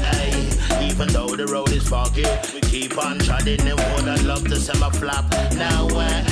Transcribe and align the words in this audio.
Even 0.82 1.10
though 1.10 1.36
the 1.36 1.46
road 1.52 1.70
is 1.74 1.86
foggy, 1.86 2.24
we 2.54 2.62
keep 2.62 2.98
on 2.98 3.20
treading 3.20 3.60
and 3.60 3.78
would 3.78 4.08
I 4.08 4.16
love 4.24 4.48
to 4.48 4.56
see 4.56 4.80
my 4.80 4.90
flap. 4.90 5.26
No 5.56 5.88
way. 5.94 6.24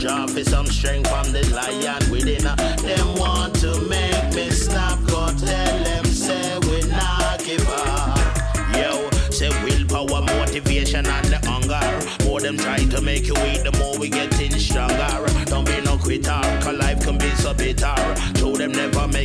Draw 0.00 0.26
for 0.28 0.42
some 0.42 0.64
strength 0.64 1.10
from 1.10 1.32
the 1.32 1.44
lion 1.54 2.10
within. 2.10 2.44
Them 2.44 3.14
want 3.16 3.56
to 3.56 3.78
make 3.90 4.34
me 4.34 4.50
stop, 4.50 4.98
go 5.04 5.26
tell 5.36 5.84
them 5.84 6.06
say 6.06 6.58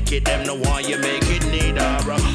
make 0.06 0.22
it, 0.22 0.26
them 0.26 0.44
no 0.44 0.56
want 0.56 0.88
you 0.88 0.98
make 0.98 1.24
it 1.30 1.46
neither. 1.48 1.82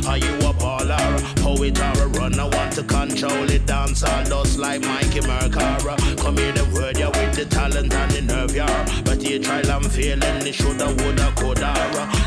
Are 0.09 0.19
you 0.19 0.35
a 0.49 0.53
baller, 0.55 1.37
poet 1.37 1.79
or 1.79 2.05
a 2.05 2.09
runner? 2.09 2.49
Want 2.49 2.73
to 2.73 2.83
control 2.83 3.51
it, 3.51 3.67
dance 3.67 4.03
all 4.03 4.25
dust 4.25 4.59
like 4.59 4.81
Mikey 4.83 5.21
Mercara. 5.21 5.97
Come 6.19 6.37
here, 6.37 6.53
the 6.53 6.65
word, 6.75 6.99
yeah, 6.99 7.09
with 7.09 7.35
the 7.37 7.45
talent 7.45 7.93
and 7.93 8.11
the 8.13 8.23
nerve, 8.23 8.55
yeah. 8.55 9.03
But 9.05 9.23
you 9.23 9.39
try 9.39 9.61
and 9.61 9.93
failing, 9.93 10.47
it 10.47 10.55
shoulda, 10.55 10.87
woulda, 10.87 11.33
coulda. 11.37 11.73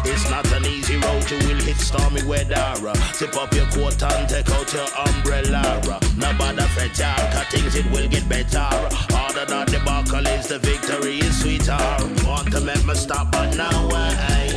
It's 0.06 0.30
not 0.30 0.50
an 0.54 0.66
easy 0.66 0.98
road, 0.98 1.30
you 1.30 1.38
will 1.48 1.62
hit 1.62 1.78
stormy 1.78 2.24
weather. 2.24 2.94
Zip 3.14 3.36
up 3.36 3.54
your 3.54 3.66
coat 3.68 4.02
and 4.02 4.30
take 4.30 4.50
out 4.50 4.74
your 4.74 4.88
umbrella. 5.08 6.00
Nobody 6.18 6.64
fret, 6.74 6.98
yeah, 6.98 7.32
cause 7.34 7.48
things 7.48 7.76
it 7.76 7.86
will 7.92 8.08
get 8.08 8.28
better. 8.30 8.70
Harder 9.12 9.46
than 9.46 9.66
the 9.68 9.82
buckle 9.84 10.26
is 10.28 10.48
the 10.48 10.60
victory 10.60 11.20
is 11.20 11.42
sweeter. 11.42 11.78
Want 12.26 12.52
to 12.52 12.62
make 12.62 12.86
me 12.86 12.96
stop, 12.96 13.32
but 13.32 13.56
no 13.56 13.90
way. 13.92 14.53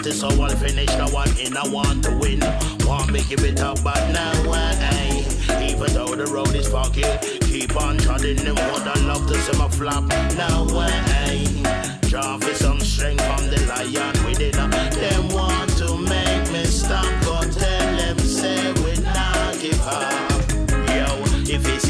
Started 0.00 0.18
so 0.18 0.42
I'll 0.42 0.56
finish, 0.56 0.88
now 0.96 1.14
I'm 1.14 1.36
in, 1.36 1.54
I 1.54 1.68
want 1.68 2.04
to 2.04 2.16
win. 2.16 2.40
Want 2.86 3.12
me 3.12 3.22
give 3.28 3.44
it 3.44 3.60
up, 3.60 3.84
but 3.84 4.00
no 4.08 4.50
way. 4.50 5.26
Even 5.68 5.92
though 5.92 6.14
the 6.14 6.24
road 6.32 6.54
is 6.54 6.68
foggy, 6.68 7.04
keep 7.42 7.76
on 7.76 7.98
trotting 7.98 8.38
and 8.38 8.58
would 8.58 8.88
I 8.88 8.98
love 9.00 9.26
to 9.26 9.34
see 9.34 9.58
my 9.58 9.68
flop. 9.68 10.04
No 10.38 10.64
way. 10.72 11.44
Draw 12.08 12.38
for 12.38 12.54
some 12.54 12.80
strength 12.80 13.22
from 13.26 13.50
the 13.50 13.60
lion 13.68 14.24
within. 14.24 14.52
Them 14.52 15.28
want 15.28 15.70
to 15.76 15.94
make 15.98 16.50
me 16.50 16.64
stop, 16.64 17.04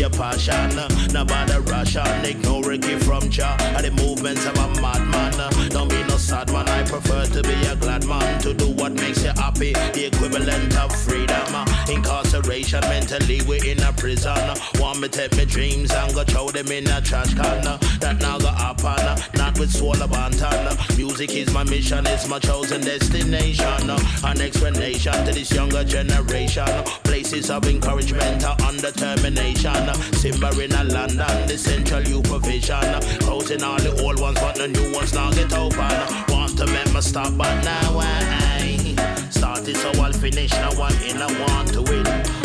your 0.01 0.11
passion, 0.11 0.75
nobody 1.13 1.59
rush 1.71 1.95
on, 1.95 2.25
ignore 2.25 2.75
gift 2.79 3.05
from 3.05 3.29
Jah. 3.29 3.55
And 3.77 3.85
the 3.85 3.91
movements 3.91 4.47
of 4.47 4.57
a 4.57 4.81
madman. 4.81 5.69
Don't 5.69 5.91
be 5.91 6.03
no 6.05 6.17
sad 6.17 6.51
man, 6.53 6.67
I 6.69 6.83
prefer 6.85 7.27
to 7.27 7.43
be 7.43 7.55
a 7.67 7.77
glad 7.77 8.07
man. 8.07 8.41
To 8.41 8.55
do 8.55 8.71
what 8.71 8.93
makes 8.93 9.23
you 9.23 9.33
happy, 9.37 9.75
the 9.75 10.07
equivalent 10.07 10.77
of 10.79 10.91
freedom. 11.05 11.45
Incarceration, 11.89 12.81
mentally 12.81 13.43
we 13.43 13.71
in 13.71 13.83
a 13.83 13.93
prison. 13.93 14.57
Want 14.81 15.01
me 15.01 15.09
take 15.09 15.37
my 15.37 15.45
dreams 15.45 15.91
and 15.93 16.15
go 16.15 16.25
throw 16.25 16.49
them 16.49 16.69
in 16.69 16.89
a 16.89 17.03
trash 17.03 17.35
can. 17.35 17.63
That 18.01 18.17
now 18.21 18.39
go 18.39 18.49
happen, 18.49 19.05
not 19.37 19.59
with 19.59 19.71
Solo 19.71 20.07
Banton. 20.07 20.97
Music 20.97 21.35
is 21.35 21.53
my 21.53 21.65
mission, 21.65 22.07
it's 22.07 22.27
my 22.27 22.39
chosen 22.39 22.81
destination. 22.81 23.91
An 24.25 24.41
explanation 24.41 25.13
to 25.27 25.33
this 25.33 25.53
younger 25.53 25.85
generation. 25.85 26.69
Places 27.05 27.51
of 27.51 27.67
encouragement 27.67 28.41
determination. 28.81 29.90
Simba 30.15 30.51
in 30.61 30.73
a 30.73 30.85
London, 30.85 31.47
the 31.47 31.57
central 31.57 32.03
youth 32.03 32.25
provision. 32.25 33.01
Closing 33.21 33.63
all 33.63 33.79
the 33.79 34.03
old 34.03 34.21
ones, 34.21 34.39
but 34.41 34.57
the 34.57 34.69
new 34.69 34.93
ones 34.93 35.15
now 35.15 35.31
get 35.33 35.53
open. 35.53 35.91
Want 36.29 36.57
to 36.59 36.67
make 36.67 36.93
me 36.93 37.01
stop, 37.01 37.37
but 37.37 37.55
now 37.65 37.99
I 37.99 38.95
started, 39.31 39.77
so 39.77 39.91
I'll 40.03 40.13
finish. 40.13 40.53
Now 40.53 40.71
I'm 40.83 40.95
in, 41.03 41.17
I 41.21 41.29
want 41.47 41.73
to 41.75 41.83
win. 41.83 42.05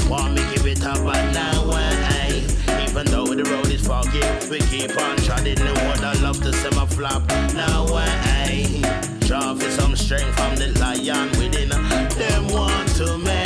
Want 0.10 0.34
me 0.36 0.42
give 0.54 0.66
it 0.66 0.86
up, 0.86 1.04
but 1.04 1.22
now 1.34 1.70
I 1.72 1.96
even 2.96 3.08
though 3.08 3.26
the 3.26 3.44
road 3.44 3.68
is 3.68 3.86
foggy, 3.86 4.22
we 4.50 4.60
keep 4.60 4.98
on 4.98 5.18
trotting 5.18 5.60
and 5.60 5.78
would 5.88 6.02
I 6.02 6.14
love 6.22 6.42
to 6.44 6.54
see 6.54 6.70
my 6.70 6.86
flop. 6.86 7.28
Now 7.54 7.86
I 7.90 8.80
draw 9.20 9.54
for 9.54 9.70
some 9.70 9.98
strength 9.98 10.34
from 10.38 10.56
the 10.56 10.68
lion 10.80 11.30
within. 11.32 11.70
Them 11.70 12.48
want 12.48 12.88
to 12.96 13.18
make 13.18 13.45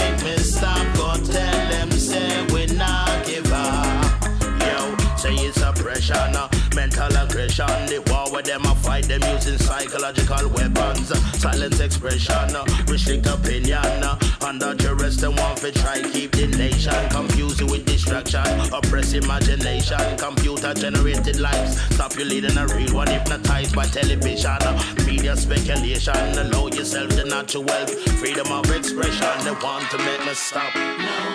mental. 7.57 7.87
The 7.87 8.11
war 8.11 8.31
with 8.31 8.45
them, 8.45 8.65
I 8.65 8.73
fight 8.75 9.05
them 9.05 9.21
using 9.33 9.57
psychological 9.57 10.49
weapons. 10.49 11.07
Silence 11.39 11.79
expression, 11.79 12.55
uh, 12.55 12.65
restrict 12.87 13.27
opinion. 13.27 14.03
Uh, 14.03 14.17
under 14.45 14.73
duress, 14.73 15.17
they 15.17 15.27
want 15.27 15.57
to 15.59 15.71
try 15.71 16.01
keep 16.01 16.31
the 16.31 16.47
nation 16.47 17.09
confused 17.09 17.61
with 17.61 17.85
distraction. 17.85 18.45
Oppress 18.73 19.13
imagination, 19.13 20.17
computer 20.17 20.73
generated 20.73 21.39
lives. 21.39 21.79
Stop 21.95 22.17
you 22.17 22.25
leading 22.25 22.57
a 22.57 22.67
real 22.67 22.93
one, 22.93 23.07
hypnotized 23.07 23.75
by 23.75 23.85
television. 23.85 24.57
Uh, 24.61 24.81
media 25.05 25.35
speculation, 25.35 26.15
allow 26.37 26.67
yourself 26.67 27.09
the 27.09 27.25
natural 27.25 27.63
wealth. 27.63 27.91
Freedom 28.19 28.51
of 28.51 28.69
expression, 28.71 29.43
they 29.43 29.51
want 29.63 29.89
to 29.91 29.97
make 29.97 30.25
me 30.25 30.33
stop. 30.33 30.73
No 30.75 30.81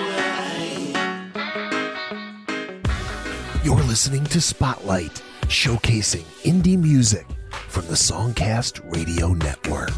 way. 0.08 0.34
You're 3.64 3.82
listening 3.84 4.25
to 4.26 4.43
Spotlight, 4.43 5.22
showcasing 5.49 6.25
indie 6.43 6.79
music 6.79 7.26
from 7.69 7.87
the 7.87 7.94
Songcast 7.94 8.81
Radio 8.93 9.35
Network. 9.35 9.91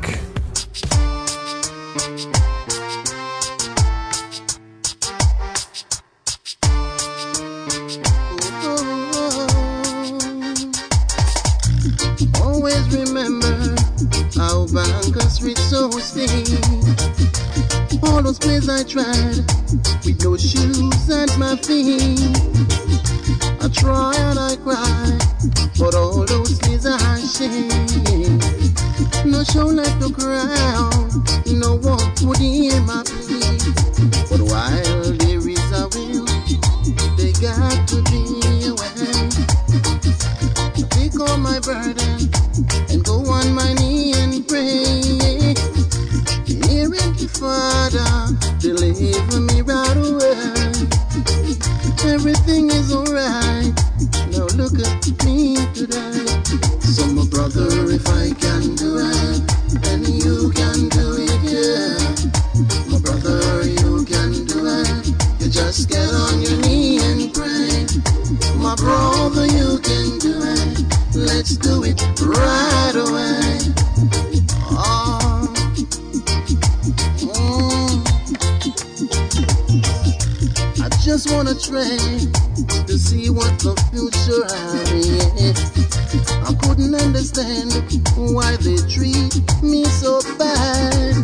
Always 12.42 12.88
remember 12.94 13.76
how 14.36 14.66
bankers 14.68 15.42
reach 15.42 15.58
so 15.58 15.90
steep. 15.90 16.58
All 18.02 18.22
those 18.22 18.38
places 18.38 18.68
I 18.68 18.82
tried 18.84 19.36
with 20.04 20.22
no 20.22 20.36
shoes 20.36 21.10
at 21.10 21.38
my 21.38 21.56
feet. 21.56 22.85
I 23.66 23.68
try 23.68 24.14
and 24.16 24.38
I 24.38 24.54
cry, 24.54 25.18
but 25.76 25.96
all 25.96 26.24
those 26.24 26.56
tears 26.60 26.86
are 26.86 27.18
shame. 27.18 28.38
No 29.28 29.42
show 29.42 29.66
like 29.66 29.98
the 29.98 30.12
crowd, 30.14 31.10
no 31.50 31.74
one 31.74 31.98
would 32.22 32.38
hear 32.38 32.80
my 32.82 33.02
plea. 33.02 33.58
But 34.30 34.42
while 34.46 35.02
there 35.18 35.42
is 35.42 35.72
a 35.74 35.88
will, 35.98 36.26
they 37.18 37.32
got 37.42 37.88
to 37.88 38.02
be 38.06 38.70
a 38.70 38.74
way. 38.78 39.34
Take 40.90 41.18
all 41.18 41.36
my 41.36 41.58
burden 41.58 42.30
and 42.88 43.04
go 43.04 43.18
on 43.26 43.52
my 43.52 43.72
knee 43.74 44.12
and 44.14 44.46
pray. 44.46 45.58
Hearing 46.46 47.14
the 47.18 47.26
Father, 47.34 48.30
deliver 48.60 49.40
me 49.40 49.62
right 49.62 49.96
away. 49.96 50.95
Everything 52.04 52.70
is 52.70 52.94
alright. 52.94 53.72
Now 54.32 54.46
look 54.56 54.76
at 54.78 55.24
me 55.24 55.56
today. 55.72 56.26
So 56.80 57.06
my 57.06 57.26
brother, 57.26 57.68
if 57.90 58.06
I 58.08 58.32
can 58.34 58.74
do 58.76 58.98
it, 58.98 59.40
then 59.82 60.04
you 60.04 60.50
can 60.52 60.88
do 60.88 61.16
it, 61.18 61.40
yeah. 61.42 61.96
My 62.90 63.00
brother, 63.00 63.66
you 63.66 64.04
can 64.04 64.44
do 64.44 64.66
it. 64.66 65.06
You 65.40 65.48
just 65.48 65.88
get 65.88 66.08
on 66.08 66.42
your 66.42 66.58
knee 66.62 66.98
and 66.98 67.32
pray. 67.32 67.86
My 68.56 68.74
brother, 68.76 69.46
you 69.46 69.78
can 69.80 70.18
do 70.18 70.34
it. 70.42 70.84
Let's 71.14 71.56
do 71.56 71.84
it 71.84 72.00
right 72.20 72.94
away. 72.94 73.45
Just 81.66 81.72
wanna 81.72 82.98
see 82.98 83.30
what 83.30 83.58
the 83.58 83.74
future 83.90 84.46
has. 84.46 85.58
I 86.46 86.54
couldn't 86.62 86.94
understand 86.94 87.72
why 88.16 88.56
they 88.56 88.76
treat 88.86 89.34
me 89.62 89.84
so 89.84 90.20
bad. 90.38 91.14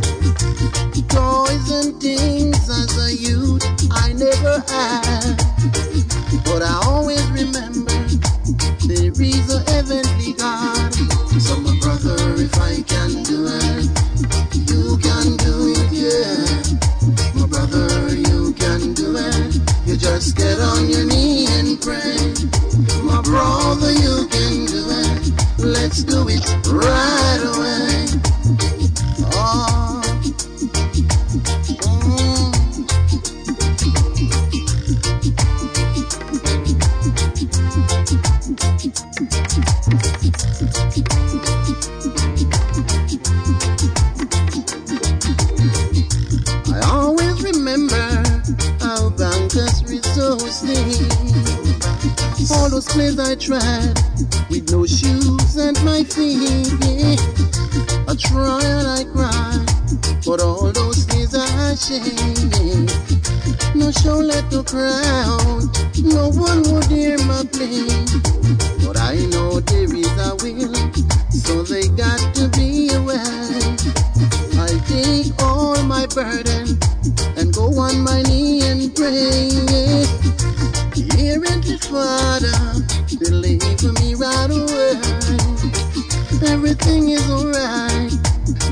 Toys 1.08 1.70
and 1.70 2.00
things 2.00 2.56
as 2.68 2.90
a 3.06 3.14
youth 3.14 3.62
I 3.92 4.12
never 4.14 4.64
had, 4.66 5.36
but 6.44 6.62
I 6.62 6.80
always 6.86 7.22
remember 7.30 7.92
there 8.86 9.12
is 9.12 9.54
a 9.54 9.60
heavenly 9.70 10.32
God. 10.32 10.94
So 11.40 11.60
my 11.60 11.78
brother, 11.80 12.16
if 12.42 12.56
I 12.58 12.82
can 12.82 13.22
do 13.22 13.46
it, 13.46 14.01
deliver 83.82 84.00
me 84.00 84.14
right 84.14 84.50
away. 84.50 84.94
Everything 86.46 87.08
is 87.10 87.28
alright. 87.30 88.12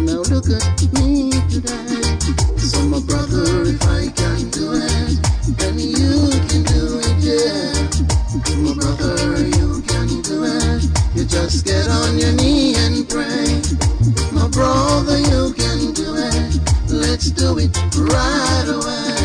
Now 0.00 0.22
look 0.30 0.46
at 0.48 0.62
me 0.94 1.30
today. 1.48 2.18
So 2.56 2.82
my 2.86 3.00
brother, 3.00 3.62
if 3.66 3.82
I 3.82 4.08
can 4.14 4.50
do 4.50 4.72
it, 4.74 5.18
then 5.58 5.78
you 5.78 6.30
can 6.48 6.62
do 6.62 7.00
it, 7.02 7.16
yeah. 7.18 7.72
My 8.62 8.74
brother, 8.74 9.46
you 9.58 9.82
can 9.82 10.22
do 10.22 10.44
it. 10.44 10.84
You 11.14 11.24
just 11.24 11.64
get 11.64 11.88
on 11.88 12.18
your 12.18 12.32
knee 12.32 12.74
and 12.76 13.08
pray. 13.08 13.60
My 14.32 14.48
brother, 14.48 15.18
you 15.18 15.52
can 15.54 15.92
do 15.92 16.14
it. 16.16 16.60
Let's 16.88 17.30
do 17.30 17.58
it 17.58 17.76
right 17.96 18.66
away. 18.68 19.19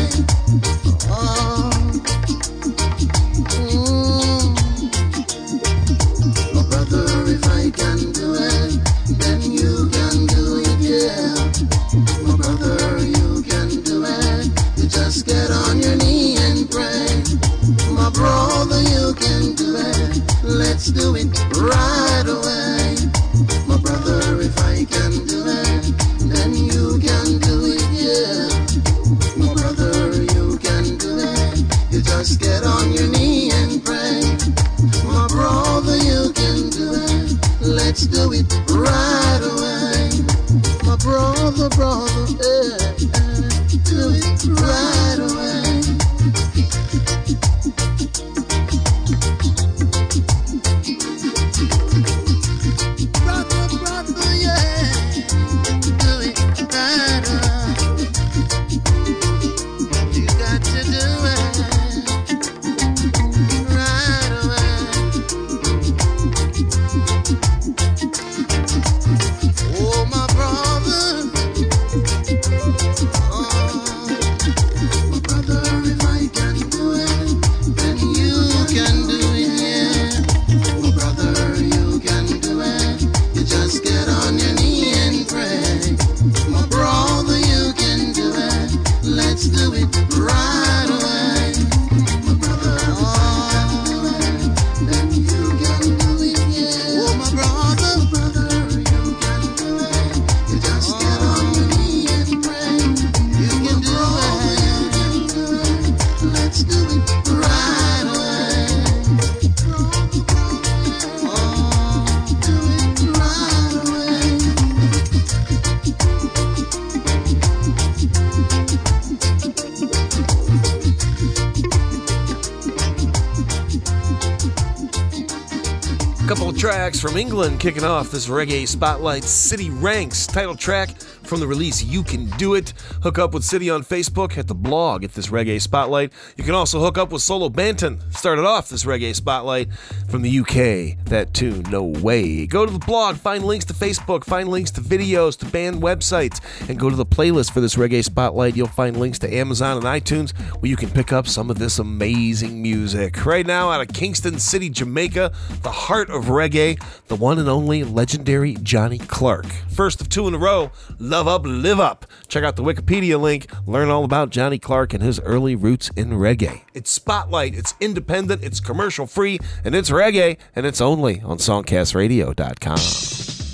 From 127.06 127.18
England 127.18 127.60
kicking 127.60 127.84
off 127.84 128.10
this 128.10 128.26
reggae 128.26 128.66
spotlight. 128.66 129.22
City 129.22 129.70
Ranks, 129.70 130.26
title 130.26 130.56
track 130.56 130.90
from 130.98 131.38
the 131.38 131.46
release 131.46 131.84
You 131.84 132.02
Can 132.02 132.26
Do 132.30 132.54
It. 132.54 132.72
Hook 133.02 133.16
up 133.18 133.32
with 133.32 133.44
City 133.44 133.70
on 133.70 133.84
Facebook 133.84 134.36
at 134.36 134.48
the 134.48 134.56
blog 134.56 135.04
at 135.04 135.14
this 135.14 135.28
reggae 135.28 135.60
spotlight. 135.60 136.12
You 136.36 136.42
can 136.42 136.54
also 136.54 136.80
hook 136.80 136.98
up 136.98 137.12
with 137.12 137.22
Solo 137.22 137.48
Banton. 137.48 138.00
Started 138.12 138.44
off 138.44 138.68
this 138.68 138.84
reggae 138.84 139.14
spotlight 139.14 139.68
from 140.08 140.22
the 140.22 140.38
UK. 140.40 141.04
That 141.06 141.34
tune, 141.34 141.62
No 141.70 141.84
Way. 141.84 142.46
Go 142.46 142.66
to 142.66 142.72
the 142.72 142.78
blog, 142.78 143.16
find 143.16 143.44
links 143.44 143.64
to 143.66 143.74
Facebook, 143.74 144.24
find 144.24 144.48
links 144.48 144.70
to 144.72 144.80
videos, 144.80 145.38
to 145.38 145.46
band 145.46 145.82
websites, 145.82 146.40
and 146.68 146.78
go 146.78 146.90
to 146.90 146.96
the 146.96 147.06
playlist 147.06 147.52
for 147.52 147.60
this 147.60 147.76
reggae 147.76 148.04
spotlight. 148.04 148.56
You'll 148.56 148.68
find 148.68 148.96
links 148.96 149.18
to 149.20 149.34
Amazon 149.34 149.76
and 149.76 149.86
iTunes 149.86 150.36
where 150.60 150.70
you 150.70 150.76
can 150.76 150.90
pick 150.90 151.12
up 151.12 151.26
some 151.26 151.50
of 151.50 151.58
this 151.58 151.78
amazing 151.78 152.62
music. 152.62 153.24
Right 153.24 153.46
now, 153.46 153.70
out 153.70 153.80
of 153.80 153.88
Kingston 153.88 154.38
City, 154.38 154.68
Jamaica, 154.68 155.32
the 155.62 155.70
heart 155.70 156.10
of 156.10 156.26
reggae, 156.26 156.82
the 157.08 157.16
one 157.16 157.38
and 157.38 157.48
only 157.48 157.84
legendary 157.84 158.54
Johnny 158.62 158.98
Clarke. 158.98 159.46
First 159.68 160.00
of 160.00 160.08
two 160.08 160.26
in 160.26 160.34
a 160.34 160.38
row, 160.38 160.70
Love 160.98 161.28
Up, 161.28 161.42
Live 161.44 161.80
Up. 161.80 162.06
Check 162.28 162.44
out 162.44 162.56
the 162.56 162.62
Wikipedia 162.62 163.20
link, 163.20 163.46
learn 163.66 163.90
all 163.90 164.04
about 164.04 164.30
Johnny 164.30 164.58
Clarke 164.58 164.94
and 164.94 165.02
his 165.02 165.20
early 165.20 165.54
roots 165.54 165.90
in 165.96 166.10
reggae. 166.10 166.62
It's 166.74 166.90
Spotlight, 166.90 167.54
it's 167.54 167.74
independent, 167.80 168.42
it's 168.42 168.58
commercial 168.60 169.06
free, 169.06 169.38
and 169.64 169.74
it's 169.74 169.90
reggae, 169.96 170.36
and 170.54 170.66
it's 170.66 170.80
only 170.80 171.20
on 171.22 171.38
SongcastRadio.com. 171.38 173.45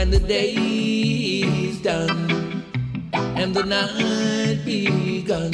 When 0.00 0.08
the 0.08 0.18
day 0.18 0.54
is 0.54 1.82
done 1.82 2.64
and 3.12 3.54
the 3.54 3.62
night 3.62 4.64
begun, 4.64 5.52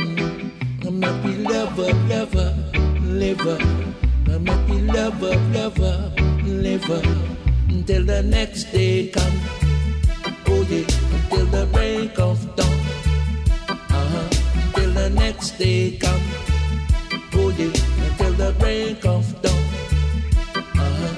I'm 0.87 1.03
happy 1.03 1.35
lover, 1.39 1.93
lover, 2.07 2.55
liver. 3.03 3.59
I'm 4.31 4.47
happy 4.47 4.83
lover, 4.83 5.35
lover, 5.53 6.13
liver. 6.45 7.03
Until 7.71 8.05
the 8.05 8.23
next 8.23 8.71
day 8.71 9.09
come. 9.09 9.37
Oh 10.47 10.65
yeah, 10.71 10.87
until 11.11 11.47
the 11.47 11.67
break 11.73 12.17
of 12.17 12.39
dawn. 12.55 12.79
Uh-huh. 13.69 14.29
Until 14.67 14.91
the 14.93 15.11
next 15.11 15.59
day 15.59 15.99
come. 15.99 16.23
Oh 17.35 17.49
yeah, 17.59 17.75
until 18.07 18.33
the 18.35 18.55
break 18.61 19.05
of 19.05 19.27
dawn. 19.43 19.65
Uh-huh. 20.55 21.15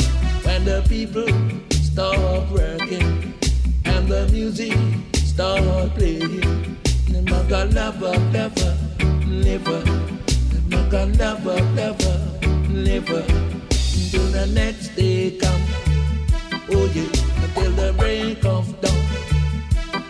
When 0.47 0.65
the 0.65 0.83
people 0.89 1.68
start 1.99 2.49
working 2.53 3.35
and 3.85 4.07
the 4.07 4.29
music 4.31 4.79
start 5.15 5.91
playing. 5.97 6.77
Lover, 7.11 7.67
liver. 9.27 9.81
Them 10.51 10.73
a 10.75 10.91
go 10.93 11.03
lover, 11.19 11.61
lover, 11.75 12.19
liver. 12.71 13.25
Until 13.99 14.27
the 14.31 14.47
next 14.55 14.95
day 14.95 15.39
come. 15.41 15.63
Oh 16.71 16.89
yeah, 16.95 17.11
until 17.43 17.73
the 17.73 17.93
break 17.99 18.45
of 18.45 18.81
dawn. 18.81 18.95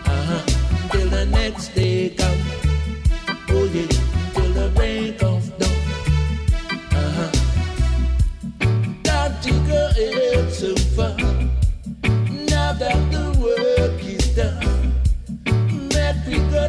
Uh-huh. 0.05 0.43
Until 0.83 1.09
the 1.09 1.25
next 1.25 1.69
day 1.69 2.09
come. 2.09 2.39
Oh 3.49 3.65
yeah, 3.73 3.89
until 4.27 4.53
the 4.53 4.69
break 4.75 5.23
of 5.23 5.41
dawn. 5.57 5.79
Uh-huh. 7.01 7.31
Don't 9.01 9.45
you 9.47 9.57
go 9.67 9.89
ahead 9.89 10.53
so 10.53 10.75
far. 10.95 11.38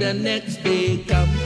the 0.00 0.14
next 0.14 0.64
day 0.64 0.96
come. 1.06 1.39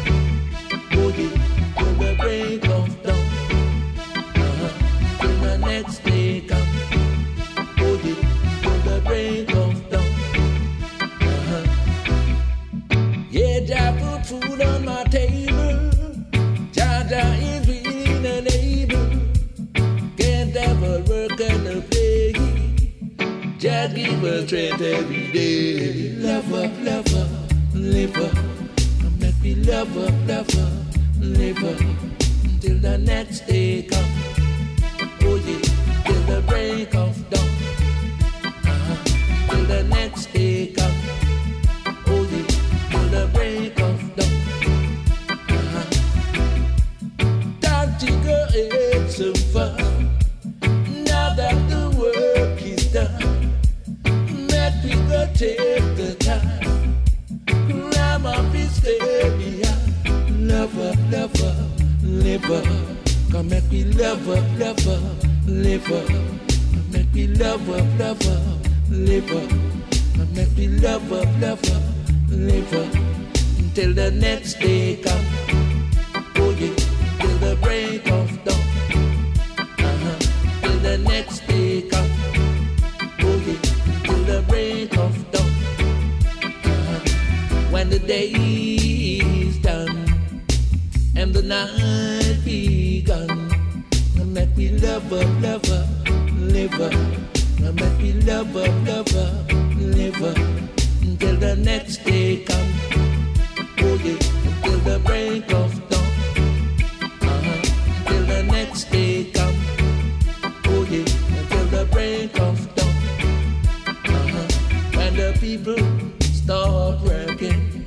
The 115.44 115.58
people 115.58 115.76
start 116.22 117.02
working 117.02 117.86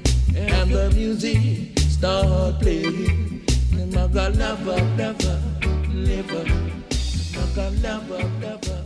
music 0.93 1.79
start 1.79 2.61
playing. 2.61 3.45
Never, 3.73 4.29
never, 4.29 4.79
never, 4.95 5.39
never, 5.91 6.45
never, 7.81 8.83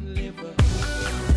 never. 0.00 0.54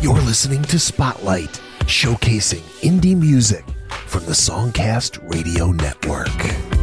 You're 0.00 0.14
listening 0.14 0.62
to 0.62 0.78
Spotlight, 0.78 1.60
showcasing 1.80 2.64
indie 2.80 3.14
music 3.14 3.66
from 4.06 4.24
the 4.24 4.32
Songcast 4.32 5.18
Radio 5.30 5.72
Network. 5.72 6.77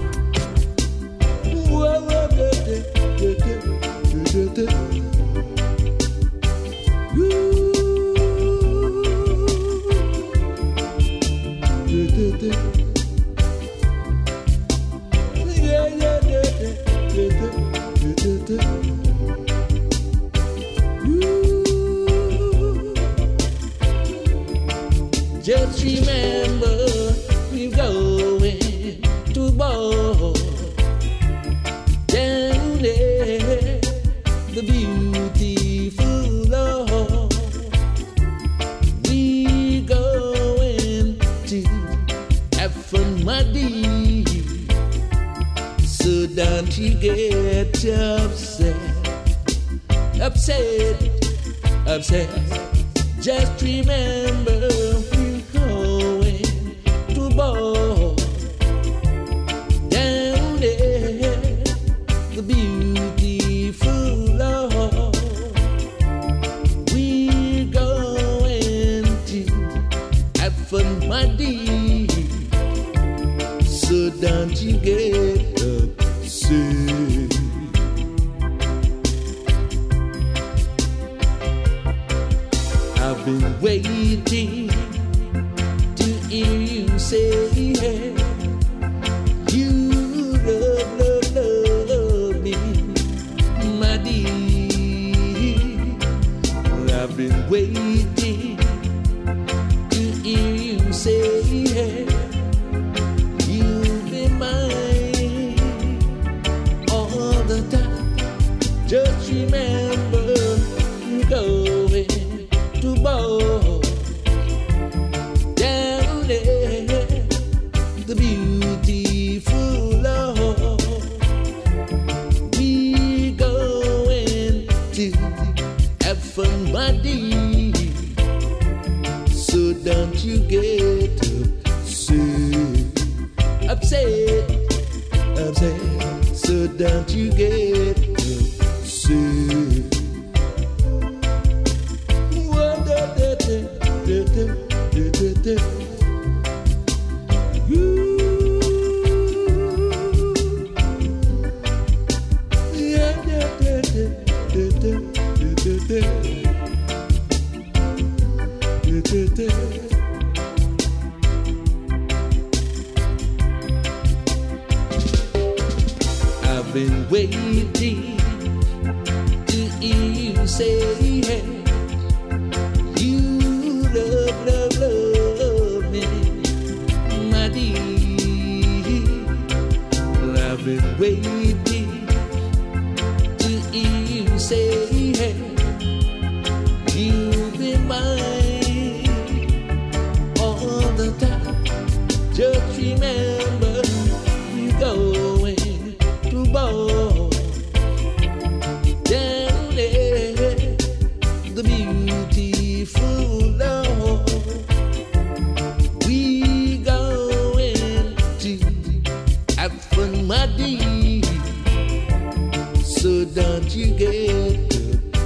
Get 214.05 214.75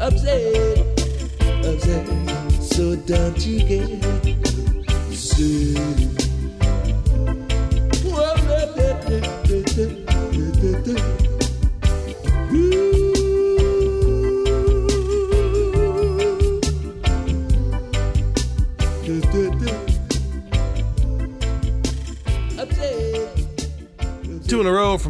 upset, 0.00 0.78
upset. 1.64 2.06
So 2.62 2.96
don't 2.96 3.46
you 3.46 3.58
get 3.64 4.04
upset. 5.08 5.87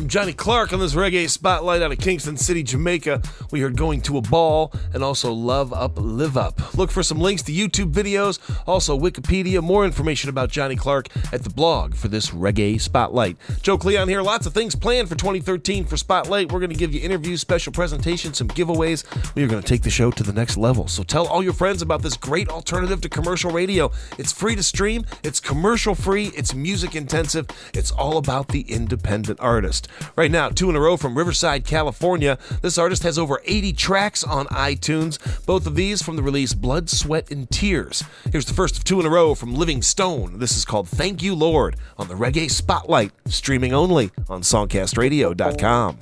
Johnny 0.09 0.33
Clarke 0.33 0.73
on 0.73 0.81
this 0.81 0.94
reggae 0.94 1.29
spotlight 1.29 1.83
out 1.83 1.92
of 1.92 1.99
Kingston 1.99 2.38
City, 2.38 2.62
Jamaica. 2.62 3.21
We 3.51 3.61
heard 3.61 3.77
Going 3.77 4.01
to 4.03 4.16
a 4.16 4.23
Ball 4.23 4.73
and 4.94 5.05
also 5.05 5.31
Love 5.31 5.75
Up, 5.75 5.99
Live 5.99 6.38
Up. 6.38 6.75
Look 6.79 6.90
for 6.90 7.03
some 7.03 7.18
links 7.18 7.42
to 7.42 7.53
YouTube 7.53 7.92
videos, 7.92 8.38
also 8.66 8.99
Wikipedia, 8.99 9.62
more 9.62 9.85
information 9.85 10.31
about 10.31 10.49
Johnny 10.49 10.77
Clark 10.77 11.09
at 11.31 11.42
the 11.42 11.51
blog 11.51 11.94
for 11.94 12.09
this 12.09 12.31
reggae 12.31 12.81
spotlight. 12.81 13.37
Joe 13.61 13.77
Cleon 13.77 14.09
here. 14.09 14.23
Lots 14.23 14.47
of 14.47 14.55
things 14.55 14.75
planned 14.75 15.11
for 15.11 15.14
2013 15.14 15.85
for 15.85 15.99
Spotlight. 15.99 16.51
We're 16.51 16.61
going 16.61 16.71
to 16.71 16.77
give 16.77 16.94
you 16.94 17.03
interviews, 17.03 17.42
special 17.42 17.75
presentations, 17.75 18.38
some 18.38 18.49
giveaways. 18.49 19.05
We 19.35 19.44
are 19.44 19.47
going 19.47 19.62
to 19.62 19.68
take 19.68 19.83
the 19.83 19.90
show 19.90 20.11
to 20.11 20.23
the 20.23 20.33
next 20.33 20.57
level. 20.57 20.88
So 20.88 21.03
tell 21.03 21.27
all 21.27 21.42
your 21.42 21.53
friends 21.53 21.83
about 21.83 22.01
this 22.01 22.16
great 22.16 22.49
alternative 22.49 23.03
to 23.03 23.11
commercial 23.11 23.51
radio. 23.51 23.90
It's 24.16 24.33
free 24.33 24.57
to 24.57 24.62
stream, 24.62 25.05
it's 25.23 25.38
commercial 25.38 25.94
free, 25.94 26.31
it's 26.35 26.55
music 26.55 26.97
intensive, 26.97 27.47
it's 27.75 27.90
all 27.90 28.16
about 28.16 28.49
the 28.49 28.62
independent 28.62 29.38
artist. 29.40 29.87
Right 30.16 30.30
now, 30.30 30.48
two 30.48 30.70
in 30.70 30.76
a 30.76 30.80
row 30.80 30.96
from 30.96 31.16
Riverside, 31.16 31.64
California. 31.64 32.38
This 32.62 32.78
artist 32.78 33.02
has 33.02 33.18
over 33.18 33.40
80 33.44 33.72
tracks 33.72 34.24
on 34.24 34.46
iTunes, 34.46 35.18
both 35.46 35.66
of 35.66 35.74
these 35.74 36.02
from 36.02 36.16
the 36.16 36.22
release 36.22 36.54
Blood, 36.54 36.90
Sweat, 36.90 37.30
and 37.30 37.50
Tears. 37.50 38.04
Here's 38.30 38.46
the 38.46 38.54
first 38.54 38.76
of 38.76 38.84
two 38.84 39.00
in 39.00 39.06
a 39.06 39.11
row 39.11 39.34
from 39.34 39.54
Living 39.54 39.82
Stone. 39.82 40.38
This 40.38 40.56
is 40.56 40.64
called 40.64 40.88
Thank 40.88 41.22
You, 41.22 41.34
Lord, 41.34 41.76
on 41.96 42.08
the 42.08 42.14
Reggae 42.14 42.50
Spotlight, 42.50 43.12
streaming 43.26 43.72
only 43.72 44.11
on 44.28 44.42
songcastradio.com. 44.42 45.98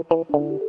Thank 0.00 0.28
you. 0.30 0.67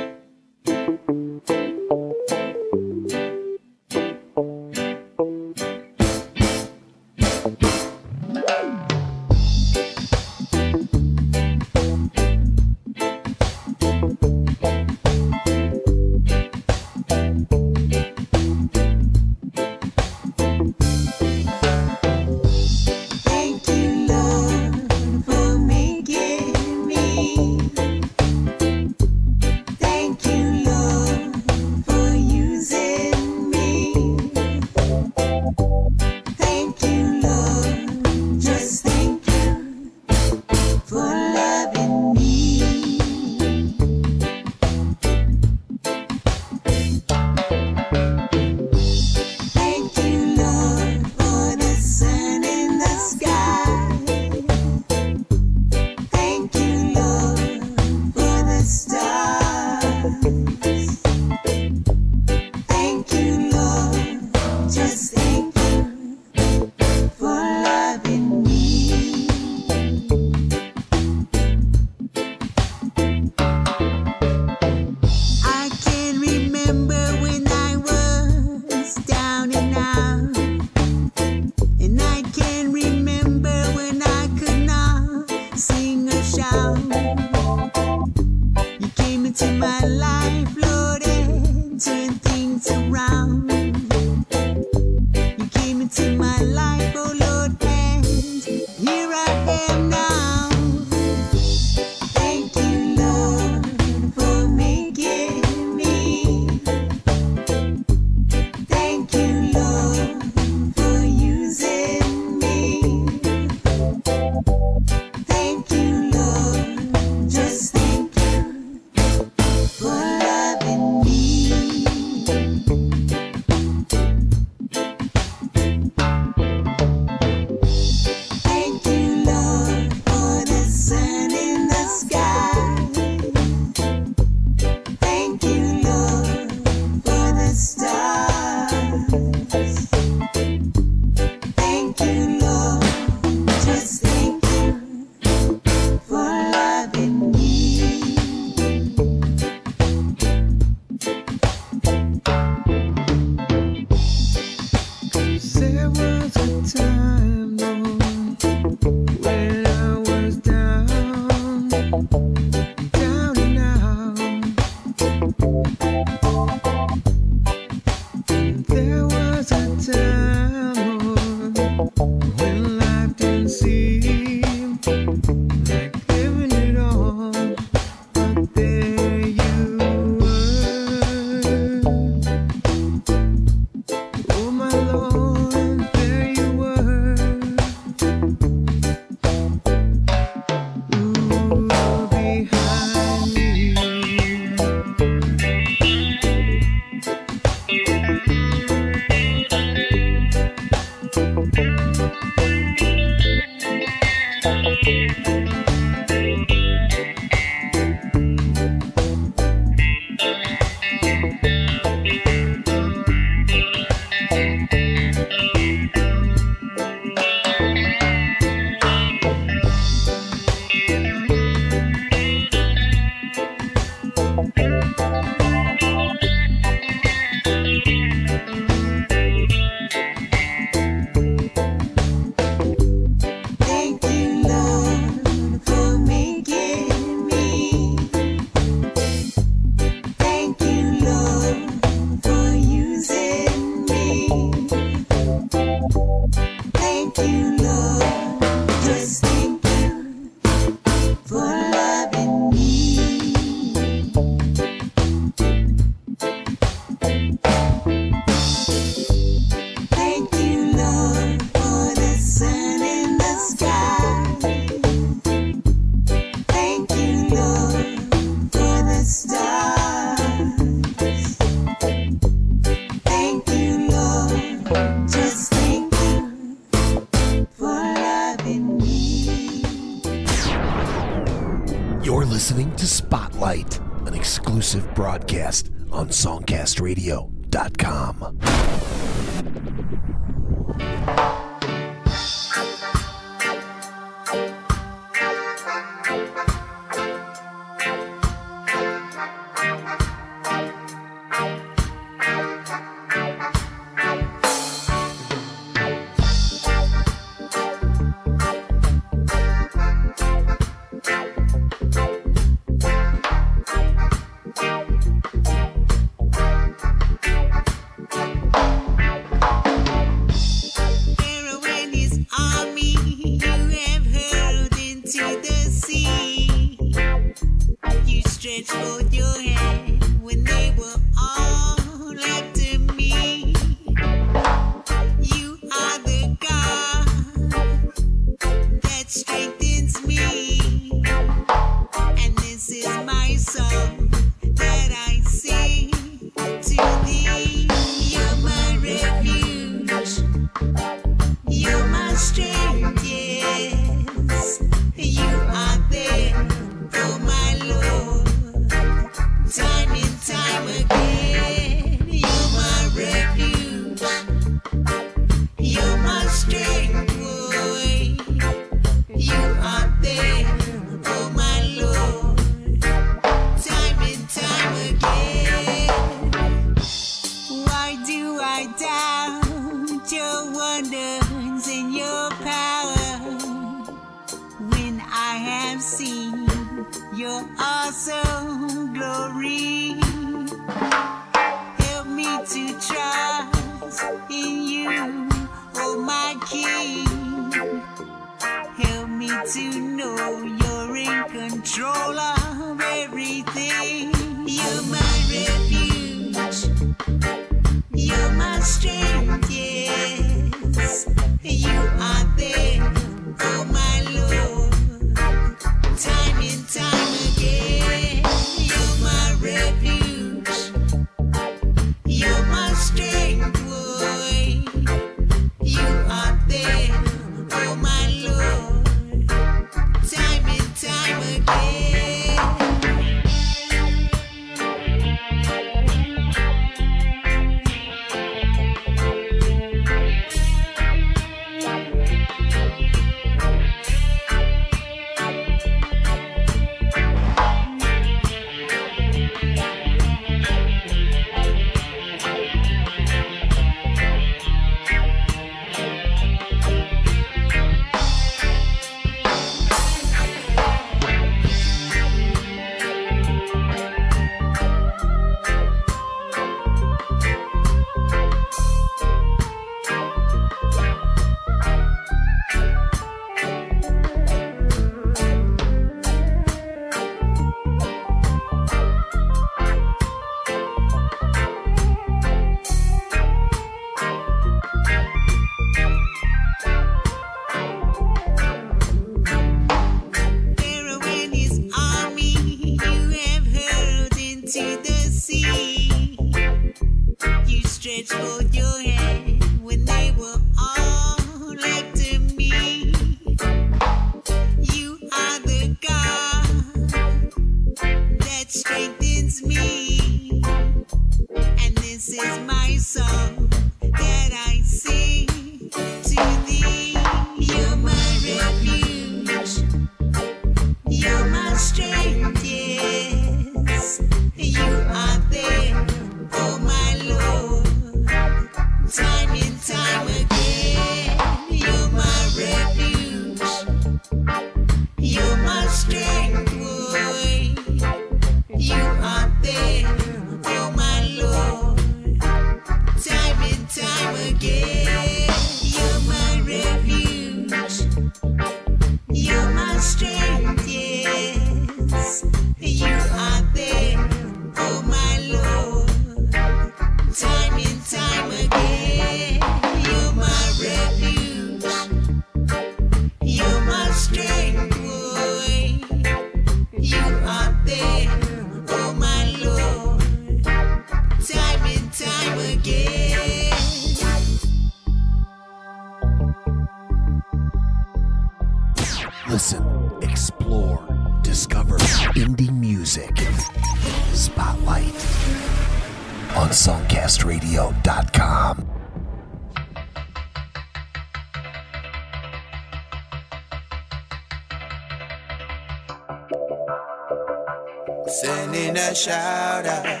Shout 598.98 599.64
out 599.64 600.00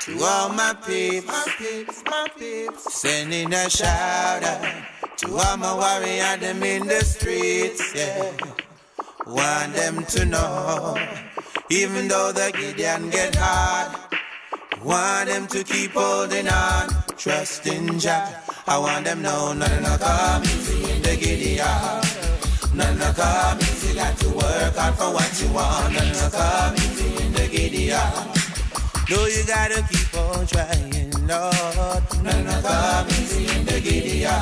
to 0.00 0.18
all 0.22 0.48
my 0.48 0.72
peeps. 0.86 1.34
Sending 2.88 3.52
a 3.52 3.68
shout 3.68 4.42
out 4.42 4.64
to 5.18 5.36
all 5.36 5.56
my 5.58 5.74
warriors 5.74 6.40
them 6.40 6.62
in 6.62 6.86
the 6.86 7.04
streets, 7.04 7.94
yeah. 7.94 8.32
Want 9.26 9.74
them 9.74 10.04
to 10.04 10.24
know, 10.24 10.96
even 11.70 12.08
though 12.08 12.32
the 12.32 12.50
Gideon 12.58 13.10
get 13.10 13.34
hard, 13.36 13.94
want 14.82 15.28
them 15.28 15.46
to 15.48 15.64
keep 15.64 15.92
holding 15.92 16.48
on, 16.48 16.88
trust 17.18 17.66
in 17.66 17.98
Jah. 17.98 18.40
I 18.66 18.78
want 18.78 19.04
them 19.04 19.20
know 19.20 19.52
nothing 19.52 19.82
no 19.82 19.98
come 19.98 20.44
easy 20.44 20.92
in 20.92 21.02
the 21.02 21.16
Gideon. 21.16 21.66
Nothing 22.74 22.98
no 22.98 23.12
come 23.12 23.58
easy, 23.60 23.94
got 23.94 24.16
to 24.18 24.28
work 24.30 24.76
hard 24.76 24.94
for 24.94 25.12
what 25.12 25.42
you 25.42 25.52
want. 25.52 25.92
Nothing 25.92 26.12
no 26.12 26.30
come 26.30 26.74
easy 26.76 26.93
No, 27.86 29.26
you 29.26 29.44
gotta 29.46 29.82
keep 29.90 30.14
on 30.16 30.46
trying, 30.46 31.10
Lord. 31.26 32.02
No 32.22 32.62
come 32.62 33.08
easy 33.10 33.46
in 33.54 33.66
the 33.66 33.78
Gideon. 33.78 34.32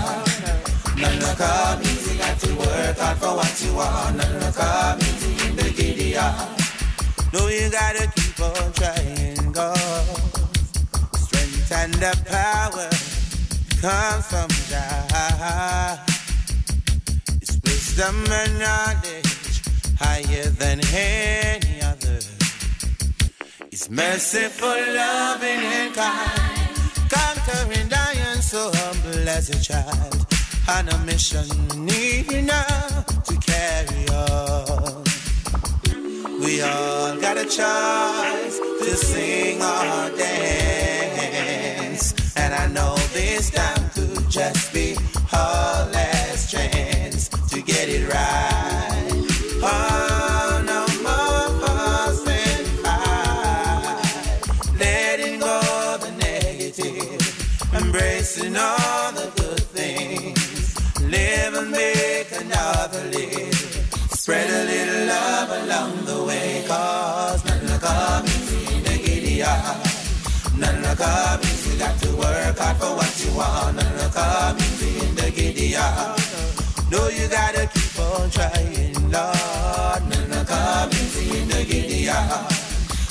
No 0.96 1.35
come 1.35 1.83
easy, 1.83 2.18
got 2.18 2.38
to 2.38 2.55
work 2.55 2.96
hard 2.98 3.18
for 3.18 3.35
what 3.35 3.62
you 3.64 3.74
want. 3.74 4.16
No 4.16 4.52
come 4.55 5.00
easy 5.00 5.48
in 5.48 5.57
the 5.57 5.70
Gideon. 5.76 6.33
No, 7.33 7.48
you 7.48 7.68
gotta 7.68 8.07
keep 8.14 8.38
on 8.38 8.72
trying, 8.74 9.50
God. 9.50 9.76
Strength 11.16 11.72
and 11.72 11.94
the 11.94 12.14
power 12.31 12.90
comes 13.83 14.26
from 14.31 14.50
God. 14.70 15.98
It's 17.40 17.59
wisdom 17.64 18.24
and 18.31 18.59
knowledge 18.61 19.62
higher 19.98 20.48
than 20.50 20.81
any 20.94 21.82
It's 23.83 23.90
merciful, 23.90 24.68
loving, 24.68 25.59
and 25.59 25.92
kind. 25.92 26.71
Conquering 27.11 27.88
giants, 27.88 28.53
so 28.53 28.71
humble 28.73 29.29
as 29.29 29.51
a 29.51 29.61
child. 29.61 30.25
On 30.68 30.88
a 30.88 30.99
mission, 30.99 31.49
need 31.85 32.31
now 32.45 33.05
to 33.27 33.37
carry 33.38 34.07
on. 34.09 35.03
We 36.38 36.62
all 36.62 37.16
got 37.21 37.37
a 37.37 37.45
choice 37.45 38.61
to 38.61 38.95
sing 38.95 39.61
or 39.61 40.16
dance. 40.16 42.14
And 42.37 42.55
I 42.55 42.68
know 42.68 42.95
this 43.12 43.51
time 43.51 43.90
could 43.90 44.31
just 44.31 44.73
be 44.73 44.97
our 45.33 45.90
last 45.90 46.53
chance 46.53 47.29
to 47.51 47.61
get 47.61 47.88
it 47.88 48.09
right. 48.14 48.41
Come 71.03 71.41
easy, 71.43 71.79
got 71.79 71.99
to 72.03 72.11
work 72.15 72.59
hard 72.59 72.77
for 72.77 72.95
what 72.95 73.12
you 73.25 73.31
want. 73.35 73.77
Will 73.77 74.11
come 74.11 74.57
easy 74.59 75.05
in 75.05 75.15
the 75.17 75.31
Gideon. 75.35 76.15
No, 76.93 77.09
you 77.09 77.27
gotta 77.27 77.67
keep 77.75 77.99
on 77.99 78.31
trying, 78.31 79.11
Lord. 79.11 80.03
Will 80.31 80.45
come 80.45 80.91
easy 80.91 81.38
in 81.38 81.49
the 81.49 81.65
Gideon. 81.69 82.15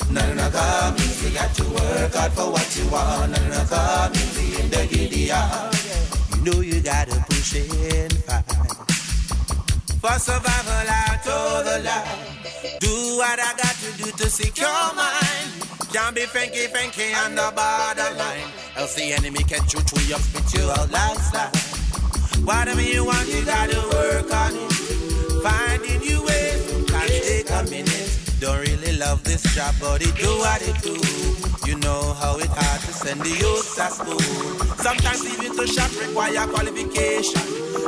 Nothing 0.08 0.36
will 0.36 0.50
come 0.50 0.96
easy, 1.04 1.34
got 1.34 1.54
to 1.54 1.64
work 1.64 2.14
hard 2.14 2.32
for 2.32 2.50
what 2.50 2.68
you 2.76 2.88
want. 2.88 3.32
Will 3.32 3.66
come 3.68 4.12
easy 4.14 4.62
in 4.62 4.70
the 4.70 4.86
Gideon. 4.88 5.48
You 6.32 6.40
know 6.46 6.60
you 6.62 6.80
gotta 6.80 7.22
push 7.28 7.56
and 7.56 8.12
fight. 8.24 8.48
For 10.00 10.18
survival 10.18 10.88
out 10.88 11.26
of 11.28 11.64
the 11.66 11.76
line. 11.84 12.80
Do 12.80 13.16
what 13.18 13.38
I 13.38 13.52
got 13.62 13.76
to 13.84 14.02
do 14.02 14.10
to 14.10 14.30
secure 14.30 14.94
mine. 14.96 15.51
Can't 15.92 16.14
be 16.14 16.22
franky, 16.22 16.68
franky 16.68 17.12
on 17.12 17.34
the 17.34 17.52
borderline. 17.52 18.48
Else 18.76 18.94
the 18.94 19.12
enemy 19.12 19.44
can 19.44 19.60
shoot 19.68 19.84
through 19.84 20.04
your 20.08 20.18
spit 20.18 20.54
you 20.54 20.70
out 20.70 20.90
like 20.90 21.18
slime. 21.18 21.52
Whatever 22.46 22.80
you 22.80 23.04
want, 23.04 23.28
you 23.28 23.44
gotta 23.44 23.76
work 23.92 24.32
on 24.32 24.56
it. 24.56 24.72
Finding 25.44 26.00
new 26.00 26.24
ways, 26.24 26.64
can't 26.88 27.08
take 27.10 27.50
a 27.50 27.62
minute. 27.68 28.08
Don't 28.40 28.60
really 28.60 28.96
love 28.96 29.22
this 29.22 29.42
job, 29.54 29.74
but 29.80 30.00
it 30.00 30.16
do 30.16 30.32
what 30.40 30.62
it 30.62 30.80
do. 30.80 30.96
You 31.68 31.76
know 31.80 32.14
how 32.14 32.38
it 32.38 32.48
hard 32.48 32.80
to 32.80 32.92
send 32.92 33.20
the 33.20 33.28
youth 33.28 33.76
to 33.76 33.86
school. 33.92 34.18
Sometimes 34.80 35.28
even 35.28 35.54
to 35.54 35.66
shop 35.66 35.90
require 36.00 36.46
qualification. 36.48 37.42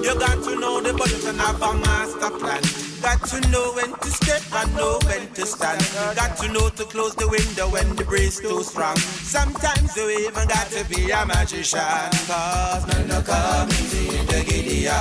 You 0.05 0.13
got 0.21 0.45
to 0.45 0.61
know 0.61 0.83
the 0.83 0.93
budget 0.93 1.25
and 1.25 1.41
have 1.41 1.63
a 1.63 1.73
master 1.73 2.31
plan. 2.37 2.94
Got 3.05 3.21
to 3.29 3.41
know 3.51 3.73
when 3.75 3.93
to 3.93 4.09
step 4.09 4.41
and 4.55 4.75
know 4.77 4.99
when 5.05 5.29
to 5.35 5.45
stand. 5.45 6.17
Got 6.17 6.39
to 6.39 6.49
know 6.51 6.71
to 6.71 6.85
close 6.85 7.15
the 7.15 7.29
window 7.29 7.69
when 7.69 7.95
the 7.97 8.05
breeze 8.05 8.41
too 8.41 8.63
strong. 8.63 8.97
Sometimes 8.97 9.95
you 9.95 10.09
even 10.09 10.49
got 10.49 10.69
to 10.69 10.83
be 10.89 11.11
a 11.11 11.27
magician. 11.27 11.81
Cause 12.27 12.87
none 12.89 13.07
no 13.09 13.21
come 13.21 13.69
easy 13.69 14.09
in 14.17 14.25
the 14.25 14.43
Gideon. 14.49 14.95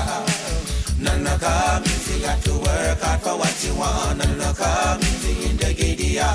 None 1.00 1.24
no 1.24 1.38
come 1.38 1.84
easy, 1.84 2.20
got 2.20 2.44
to 2.44 2.52
work 2.52 3.00
hard 3.00 3.22
for 3.22 3.38
what 3.40 3.56
you 3.64 3.74
want. 3.76 4.18
None 4.18 4.38
no 4.38 4.52
come 4.52 5.00
easy 5.00 5.50
in 5.50 5.56
the 5.56 5.74
Gideon. 5.74 6.28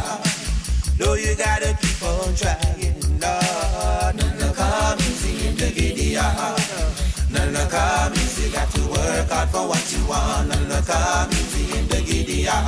No, 0.99 1.13
you 1.15 1.37
gotta 1.37 1.77
keep 1.83 2.03
on 2.03 2.35
trying, 2.35 2.97
Lord. 3.21 4.17
None 4.17 4.39
no 4.39 4.53
come 4.55 4.99
easy 5.01 5.49
in 5.49 5.57
the 5.57 5.71
Gideon. 5.71 6.58
None 7.69 7.77
no 7.77 7.85
come 7.85 8.13
easy, 8.15 8.51
got 8.51 8.71
to 8.71 8.81
work 8.89 9.29
hard 9.29 9.49
for 9.51 9.69
what 9.69 9.93
you 9.93 10.03
want. 10.09 10.49
None 10.49 10.69
no 10.69 10.81
come 10.81 11.31
easy 11.33 11.79
in 11.79 11.87
the 11.89 12.01
Gideon. 12.01 12.65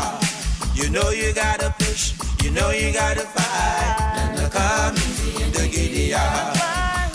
You 0.74 0.90
know 0.90 1.08
you 1.08 1.32
gotta 1.32 1.74
push, 1.78 2.12
you 2.44 2.50
know 2.50 2.70
you 2.70 2.92
gotta 2.92 3.22
fight. 3.22 3.96
None 4.16 4.36
no 4.36 4.48
come 4.50 4.96
easy 4.96 5.42
in 5.42 5.52
the 5.52 5.68
Gideon. 5.72 6.20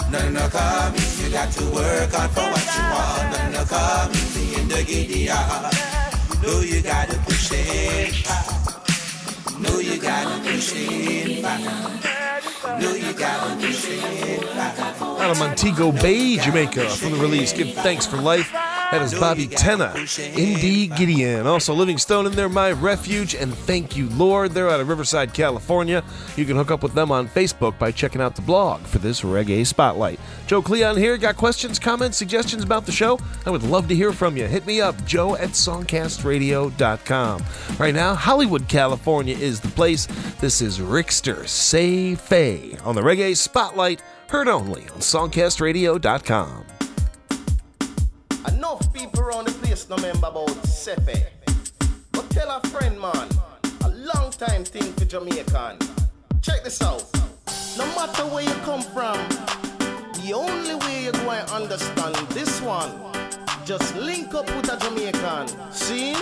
None 0.10 0.34
no 0.34 0.48
come 0.50 0.95
easy, 0.95 1.26
you 1.26 1.32
got 1.32 1.52
to 1.52 1.63
work 1.65 2.12
hard 2.12 2.32
for 2.32 2.48
what 2.50 2.65
you 2.74 2.84
want. 2.89 3.38
None 3.38 3.54
no 3.54 3.63
come 3.65 4.12
easy 4.13 4.60
in 4.60 4.67
the. 4.67 4.82
You 4.82 5.28
know 6.41 6.58
you. 6.58 6.58
Know 6.58 6.60
you 6.62 6.82
gotta 6.82 7.17
push 7.19 7.52
it. 7.52 8.13
Know 9.60 9.78
you 9.80 10.02
gotta 10.02 10.41
push 10.41 10.74
it. 10.76 12.35
Out 12.67 12.82
of 15.32 15.39
Montego 15.39 15.91
Bay, 15.91 16.38
Jamaica, 16.38 16.89
from 16.89 17.12
the 17.12 17.17
release 17.17 17.54
Give 17.54 17.71
Thanks 17.73 18.08
for 18.08 18.17
Life. 18.17 18.74
That 18.95 19.03
is 19.03 19.19
Bobby 19.19 19.47
Tenna, 19.47 19.93
In 20.38 20.53
the 20.62 20.88
Gideon. 20.88 21.45
Also, 21.47 21.73
Living 21.73 21.95
Livingstone 21.95 22.27
in 22.27 22.31
there, 22.31 22.48
My 22.48 22.71
Refuge, 22.71 23.35
and 23.35 23.54
Thank 23.54 23.98
You 23.98 24.08
Lord. 24.12 24.52
They're 24.52 24.69
out 24.69 24.79
of 24.79 24.87
Riverside, 24.87 25.33
California. 25.33 26.02
You 26.37 26.46
can 26.46 26.56
hook 26.56 26.71
up 26.71 26.81
with 26.81 26.93
them 26.93 27.12
on 27.12 27.27
Facebook 27.27 27.77
by 27.77 27.91
checking 27.91 28.21
out 28.21 28.37
the 28.37 28.41
blog 28.41 28.79
for 28.83 29.00
this 29.00 29.19
reggae 29.19 29.67
spotlight. 29.67 30.17
Joe 30.48 30.62
Cleon 30.62 30.96
here. 30.96 31.17
Got 31.17 31.35
questions, 31.35 31.77
comments, 31.77 32.15
suggestions 32.17 32.63
about 32.63 32.85
the 32.85 32.93
show? 32.93 33.19
I 33.46 33.50
would 33.50 33.63
love 33.63 33.89
to 33.89 33.96
hear 33.96 34.13
from 34.13 34.37
you. 34.37 34.48
Hit 34.48 34.65
me 34.65 34.79
up, 34.79 35.04
joe 35.04 35.35
at 35.35 35.50
songcastradio.com. 35.50 37.43
Right 37.77 37.93
now, 37.93 38.15
Hollywood, 38.15 38.69
California 38.69 39.35
is 39.35 39.60
the 39.60 39.67
place. 39.67 40.06
This 40.39 40.62
is 40.62 40.79
Rickster 40.79 41.46
Say 41.50 42.15
Fay 42.15 42.77
on 42.85 42.96
the 42.96 43.02
Reggae 43.02 43.35
Spotlight, 43.35 44.02
heard 44.29 44.48
only 44.48 44.83
on 44.83 45.00
songcastradio.com. 45.00 46.75
Enough 48.76 48.94
people 48.94 49.21
around 49.21 49.48
the 49.48 49.54
place 49.54 49.88
no 49.88 49.96
remember 49.96 50.28
about 50.28 50.50
Sefe. 50.67 51.28
But 52.12 52.30
tell 52.30 52.52
a 52.52 52.60
friend, 52.67 53.00
man, 53.00 53.30
a 53.86 53.90
long 53.90 54.32
time 54.32 54.65
thing 54.65 54.92
for 54.94 55.06
Jamaican. 55.06 55.80
Check 56.42 56.65
this 56.65 56.82
out. 56.82 57.06
No 57.78 57.86
matter 57.96 58.23
where 58.23 58.44
you 58.44 58.54
come 58.65 58.82
from, 58.82 59.15
the 60.19 60.34
only 60.36 60.76
way 60.76 61.04
you're 61.06 61.13
going 61.13 61.46
to 61.46 61.54
understand 61.54 62.15
this 62.32 62.60
one, 62.60 62.92
just 63.63 63.96
link 63.96 64.34
up 64.34 64.46
with 64.48 64.69
a 64.69 64.78
Jamaican. 64.78 65.48
See? 65.71 66.13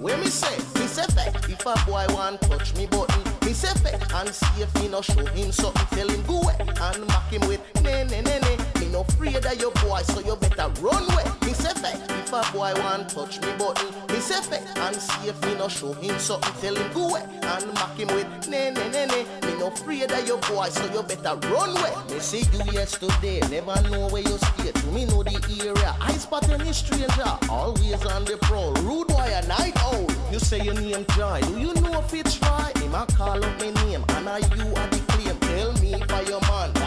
Where 0.00 0.18
me 0.18 0.26
say, 0.26 0.56
me 0.80 0.88
say 0.88 1.04
if 1.06 1.66
a 1.66 1.74
boy 1.86 2.04
want 2.14 2.40
touch 2.40 2.74
me 2.74 2.86
button, 2.86 3.22
me 3.46 3.52
say 3.52 3.70
and 4.14 4.28
see 4.28 4.62
if 4.62 4.74
me 4.74 4.88
no 4.88 5.02
show 5.02 5.24
him 5.24 5.52
something, 5.52 5.86
tell 5.96 6.08
him 6.08 6.22
go 6.26 6.40
away, 6.40 6.56
and 6.58 7.06
mock 7.06 7.30
him 7.30 7.46
with 7.46 7.60
ne 7.84 8.02
ne 8.04 8.22
ne 8.22 8.40
ne. 8.40 8.69
Me 8.80 8.88
no 8.88 9.02
afraid 9.02 9.36
of 9.36 9.60
your 9.60 9.72
boy, 9.72 10.00
so 10.04 10.20
you 10.20 10.34
better 10.36 10.68
run 10.80 11.04
away. 11.12 11.24
Me 11.44 11.52
say 11.52 11.74
fe, 11.74 11.92
if 11.92 12.32
a 12.32 12.40
boy 12.52 12.72
want 12.80 13.10
touch 13.10 13.38
me 13.42 13.52
button, 13.58 13.86
me 14.08 14.20
say 14.20 14.40
fe, 14.40 14.58
and 14.74 14.96
see 14.96 15.28
if 15.28 15.38
me 15.44 15.54
no 15.54 15.68
show 15.68 15.92
him 15.92 16.18
something, 16.18 16.54
tell 16.62 16.74
him 16.74 16.92
go 16.94 17.08
away 17.10 17.22
and 17.42 17.66
mock 17.74 17.94
him 17.98 18.08
with 18.08 18.48
ne 18.48 18.70
ne 18.70 18.88
ne 18.88 19.04
ne. 19.04 19.24
Me 19.46 19.58
no 19.58 19.66
afraid 19.66 20.10
of 20.10 20.26
your 20.26 20.38
boy, 20.38 20.66
so 20.70 20.84
you 20.94 21.02
better 21.02 21.36
run 21.48 21.76
away. 21.76 21.92
Me 22.10 22.18
see 22.20 22.42
you 22.52 22.72
yesterday, 22.72 23.40
never 23.50 23.76
know 23.90 24.08
where 24.08 24.22
you 24.22 24.38
stay. 24.38 24.72
To 24.72 24.86
me 24.86 25.04
know 25.04 25.22
the 25.22 25.36
area, 25.60 25.94
I 26.00 26.12
spot 26.12 26.48
any 26.48 26.72
stranger, 26.72 27.38
always 27.50 28.02
on 28.06 28.24
the 28.24 28.38
prowl. 28.40 28.72
Rude 28.74 29.08
boy 29.08 29.30
a 29.30 29.46
night 29.46 29.76
owl. 29.82 30.06
You 30.32 30.38
say 30.38 30.62
your 30.62 30.74
name 30.74 31.04
Joy, 31.16 31.42
do 31.42 31.60
you 31.60 31.74
know 31.74 31.98
if 31.98 32.14
it's 32.14 32.40
right? 32.40 32.76
Him 32.78 32.94
a 32.94 33.04
call 33.04 33.44
up 33.44 33.60
my 33.60 33.70
name, 33.84 34.04
and 34.08 34.26
I 34.26 34.38
you 34.38 34.74
are 34.74 34.88
the 34.88 35.02
claim. 35.08 35.36
Tell 35.40 35.72
me 35.82 35.92
for 36.08 36.22
your 36.22 36.40
man 36.42 36.79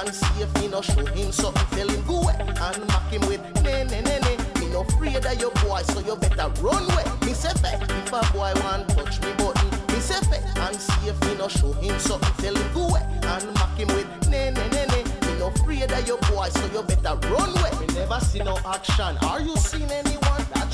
and 0.00 0.14
see 0.14 0.42
if 0.42 0.54
me 0.54 0.68
no 0.68 0.80
show 0.80 1.04
him 1.04 1.30
something. 1.32 1.66
Tell 1.76 1.88
him 1.88 2.02
go 2.06 2.22
away 2.22 2.34
and 2.38 2.86
mock 2.88 3.08
him 3.10 3.20
with 3.28 3.42
ne 3.62 3.84
ne 3.84 4.00
ne 4.00 4.18
ne. 4.18 4.36
Me 4.60 4.66
no 4.72 4.80
afraid 4.82 5.24
of 5.24 5.40
your 5.40 5.50
boy, 5.62 5.82
so 5.82 6.00
you 6.00 6.16
better 6.16 6.48
run 6.62 6.84
away. 6.90 7.04
Me 7.26 7.32
say 7.34 7.52
fe, 7.60 7.74
if 7.80 8.12
a 8.12 8.20
boy 8.32 8.52
want 8.62 8.88
touch 8.90 9.20
me 9.22 9.32
button, 9.34 9.70
me 9.88 10.00
say 10.00 10.20
fe, 10.28 10.40
and 10.56 10.76
see 10.76 11.08
if 11.08 11.20
me 11.24 11.34
no 11.36 11.48
show 11.48 11.72
him 11.72 11.98
something. 11.98 12.34
Tell 12.38 12.54
him 12.54 12.72
go 12.72 12.88
away 12.88 13.02
and 13.22 13.54
mock 13.54 13.76
him 13.76 13.88
with 13.88 14.08
ne 14.28 14.50
ne 14.50 14.68
ne 14.68 14.86
ne. 14.86 15.04
Me 15.04 15.38
no 15.38 15.48
afraid 15.48 15.90
of 15.90 16.06
your 16.06 16.18
boy, 16.32 16.48
so 16.48 16.64
you 16.72 16.82
better 16.82 17.16
run 17.28 17.50
away. 17.58 17.72
Me 17.80 17.86
never 17.94 18.20
see 18.20 18.40
no 18.40 18.58
action. 18.64 19.16
Are 19.22 19.40
you 19.40 19.56
seen 19.56 19.90
anyone 19.90 20.29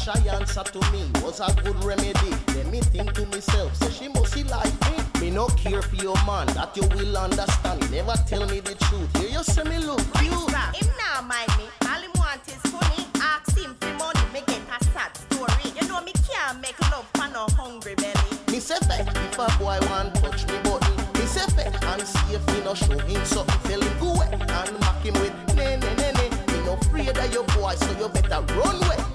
shy 0.07 0.37
answer 0.39 0.63
to 0.63 0.79
me 0.93 1.03
was 1.21 1.41
a 1.41 1.53
good 1.65 1.83
remedy? 1.83 2.31
Let 2.55 2.67
me 2.71 2.81
think 2.81 3.13
to 3.15 3.27
myself, 3.27 3.75
say 3.75 3.91
she 3.91 4.09
must 4.09 4.33
see 4.33 4.45
like 4.45 4.73
me. 4.87 4.97
Me 5.21 5.31
no 5.31 5.49
care 5.49 5.83
for 5.83 5.97
your 5.97 6.15
man, 6.25 6.47
that 6.55 6.77
you 6.77 6.87
will 6.95 7.17
understand. 7.17 7.91
Never 7.91 8.15
tell 8.29 8.47
me 8.47 8.61
the 8.61 8.77
truth. 8.87 9.11
Here 9.17 9.31
you 9.31 9.43
say 9.43 9.65
me 9.65 9.79
look 9.79 9.99
cute. 10.15 10.31
Him 10.31 10.89
now 11.03 11.23
mind 11.23 11.51
me, 11.59 11.67
all 11.91 12.01
him 12.01 12.13
want 12.15 12.47
is 12.47 12.63
funny. 12.71 13.03
Ask 13.21 13.59
him 13.59 13.75
for 13.81 13.93
money, 13.99 14.21
me 14.33 14.43
get 14.47 14.63
a 14.71 14.85
sad 14.95 15.11
story. 15.27 15.75
You 15.75 15.89
know 15.89 16.01
me 16.03 16.13
can't 16.31 16.61
make 16.61 16.79
love 16.93 17.09
for 17.15 17.27
no 17.27 17.47
hungry 17.59 17.97
belly. 17.97 18.31
Me 18.53 18.61
say 18.61 18.79
fe, 18.87 19.03
if 19.03 19.39
a 19.39 19.47
boy 19.59 19.79
want 19.91 20.15
touch 20.23 20.47
me 20.47 20.57
button, 20.63 20.97
me 21.19 21.27
say 21.27 21.47
fe, 21.57 21.67
and 21.67 22.03
see 22.07 22.35
if 22.35 22.47
me 22.53 22.63
no 22.63 22.75
show 22.75 22.97
him 22.97 23.25
something, 23.25 23.61
tell 23.67 23.81
him 23.81 23.99
go 23.99 24.15
away 24.15 24.29
and 24.31 24.79
mock 24.81 25.03
him 25.03 25.15
with 25.15 25.35
ne 25.57 25.77
ne 25.83 25.91
ne 25.99 26.13
ne. 26.15 26.27
Me 26.31 26.59
no 26.65 26.75
afraid 26.75 27.09
of 27.09 27.33
your 27.35 27.45
boy, 27.59 27.75
so 27.75 27.91
you 27.99 28.09
better 28.09 28.41
run 28.55 28.77
away. 28.85 29.06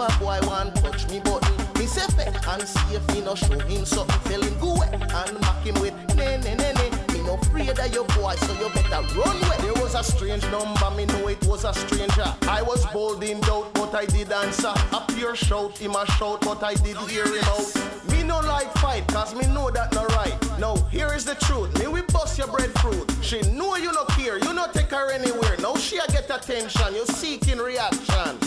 A 0.00 0.18
boy 0.18 0.38
want 0.46 0.74
touch 0.76 1.08
me 1.10 1.20
button, 1.20 1.54
me 1.78 1.86
say 1.86 2.06
fe, 2.14 2.24
and 2.48 2.62
see 2.62 2.94
if 2.94 3.06
me 3.14 3.20
no 3.20 3.34
show 3.34 3.58
him 3.58 3.84
something, 3.84 4.20
tell 4.30 4.42
him 4.42 4.58
go 4.58 4.74
away 4.74 4.88
and 4.92 5.40
mock 5.40 5.62
him 5.62 5.74
with 5.80 5.94
ne 6.16 6.38
ne 6.38 6.54
ne 6.54 6.72
ne. 6.72 6.90
Me 7.12 7.22
no 7.26 7.34
afraid 7.34 7.78
of 7.78 7.92
your 7.94 8.06
boy, 8.16 8.34
so 8.36 8.52
you 8.54 8.68
better 8.72 9.02
run 9.18 9.36
away. 9.44 9.56
There 9.60 9.74
was 9.74 9.94
a 9.94 10.02
strange 10.02 10.42
number, 10.50 10.90
me 10.96 11.04
know 11.06 11.28
it 11.28 11.44
was 11.46 11.64
a 11.64 11.74
stranger. 11.74 12.34
I 12.42 12.62
was 12.62 12.86
bold 12.86 13.22
in 13.22 13.40
doubt, 13.40 13.74
but 13.74 13.94
I 13.94 14.06
did 14.06 14.32
answer. 14.32 14.72
A 14.92 15.04
pure 15.08 15.36
shout, 15.36 15.76
him 15.76 15.94
a 15.94 16.06
shout, 16.12 16.40
but 16.40 16.62
I 16.62 16.74
did 16.74 16.96
hear 17.08 17.26
him 17.26 17.44
out. 17.44 18.10
Me 18.10 18.22
no 18.22 18.40
like 18.40 18.72
fight, 18.78 19.06
cause 19.08 19.34
me 19.34 19.46
know 19.48 19.70
that 19.70 19.92
no 19.92 20.06
right. 20.06 20.36
Now, 20.58 20.76
here 20.90 21.12
is 21.12 21.24
the 21.24 21.34
truth. 21.34 21.78
Me 21.78 21.88
we 21.88 22.02
bust 22.02 22.38
your 22.38 22.48
breadfruit. 22.48 23.10
She 23.20 23.42
know 23.52 23.76
you 23.76 23.92
no 23.92 24.04
care, 24.16 24.38
you 24.38 24.52
no 24.54 24.66
take 24.72 24.90
her 24.90 25.10
anywhere. 25.12 25.56
Now 25.60 25.74
she 25.76 25.98
a 25.98 26.06
get 26.06 26.30
attention, 26.30 26.94
you 26.94 27.04
seeking 27.06 27.58
reaction. 27.58 28.38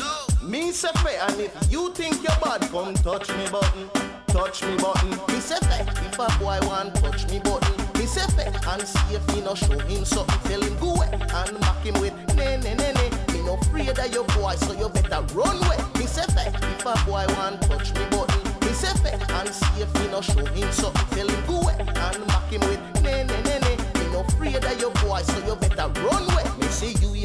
Me 0.43 0.73
say 0.73 0.89
fe, 1.03 1.15
and 1.21 1.39
if 1.39 1.71
you 1.71 1.89
think 1.93 2.15
you're 2.15 2.37
bad, 2.43 2.61
come 2.69 2.93
touch 2.95 3.29
me 3.29 3.47
button. 3.49 3.89
Touch 4.27 4.61
me 4.63 4.75
button. 4.75 5.09
Me 5.33 5.39
say 5.39 5.57
fe, 5.59 5.85
if 5.87 6.19
a 6.19 6.27
boy 6.37 6.59
want 6.67 6.93
touch 6.95 7.29
me 7.29 7.39
button. 7.39 7.77
Me 7.97 8.05
say 8.05 8.27
fe, 8.35 8.51
and 8.67 8.81
see 8.81 9.15
if 9.15 9.25
me 9.29 9.41
no 9.41 9.55
show 9.55 9.79
him 9.79 10.03
something. 10.03 10.39
Tell 10.51 10.61
him 10.61 10.77
go 10.79 10.95
away 10.95 11.07
and 11.13 11.59
mock 11.61 11.81
him 11.81 11.93
with 12.01 12.13
ne 12.35 12.57
ne 12.57 12.73
ne 12.75 12.91
ne. 12.91 13.09
Me 13.31 13.41
no 13.45 13.55
afraid 13.55 13.97
of 13.97 14.13
your 14.13 14.25
boy, 14.35 14.55
so 14.55 14.73
you 14.73 14.89
better 14.89 15.21
run 15.33 15.63
away. 15.63 15.77
Me 15.97 16.05
say 16.05 16.25
fe, 16.35 16.51
if 16.51 16.85
a 16.85 16.93
boy 17.05 17.25
want 17.35 17.61
touch 17.61 17.93
me 17.93 18.03
button. 18.11 18.43
Me 18.67 18.73
say 18.73 18.93
fe, 18.99 19.11
and 19.13 19.49
see 19.49 19.81
if 19.81 19.93
me 19.95 20.07
no 20.11 20.19
show 20.19 20.45
him 20.45 20.71
something. 20.73 21.07
Tell 21.17 21.27
him 21.29 21.45
go 21.47 21.61
away 21.61 21.77
and 21.79 22.27
mock 22.27 22.49
him 22.49 22.61
with 22.61 22.81
ne 23.01 23.23
ne 23.23 23.41
ne 23.43 23.59
ne. 23.59 23.77
Me 23.97 24.11
no 24.11 24.19
afraid 24.21 24.55
of 24.55 24.79
your 24.79 24.91
boy, 24.91 25.21
so 25.21 25.37
you 25.47 25.55
better 25.55 25.87
run 26.01 26.23
away. 26.23 26.32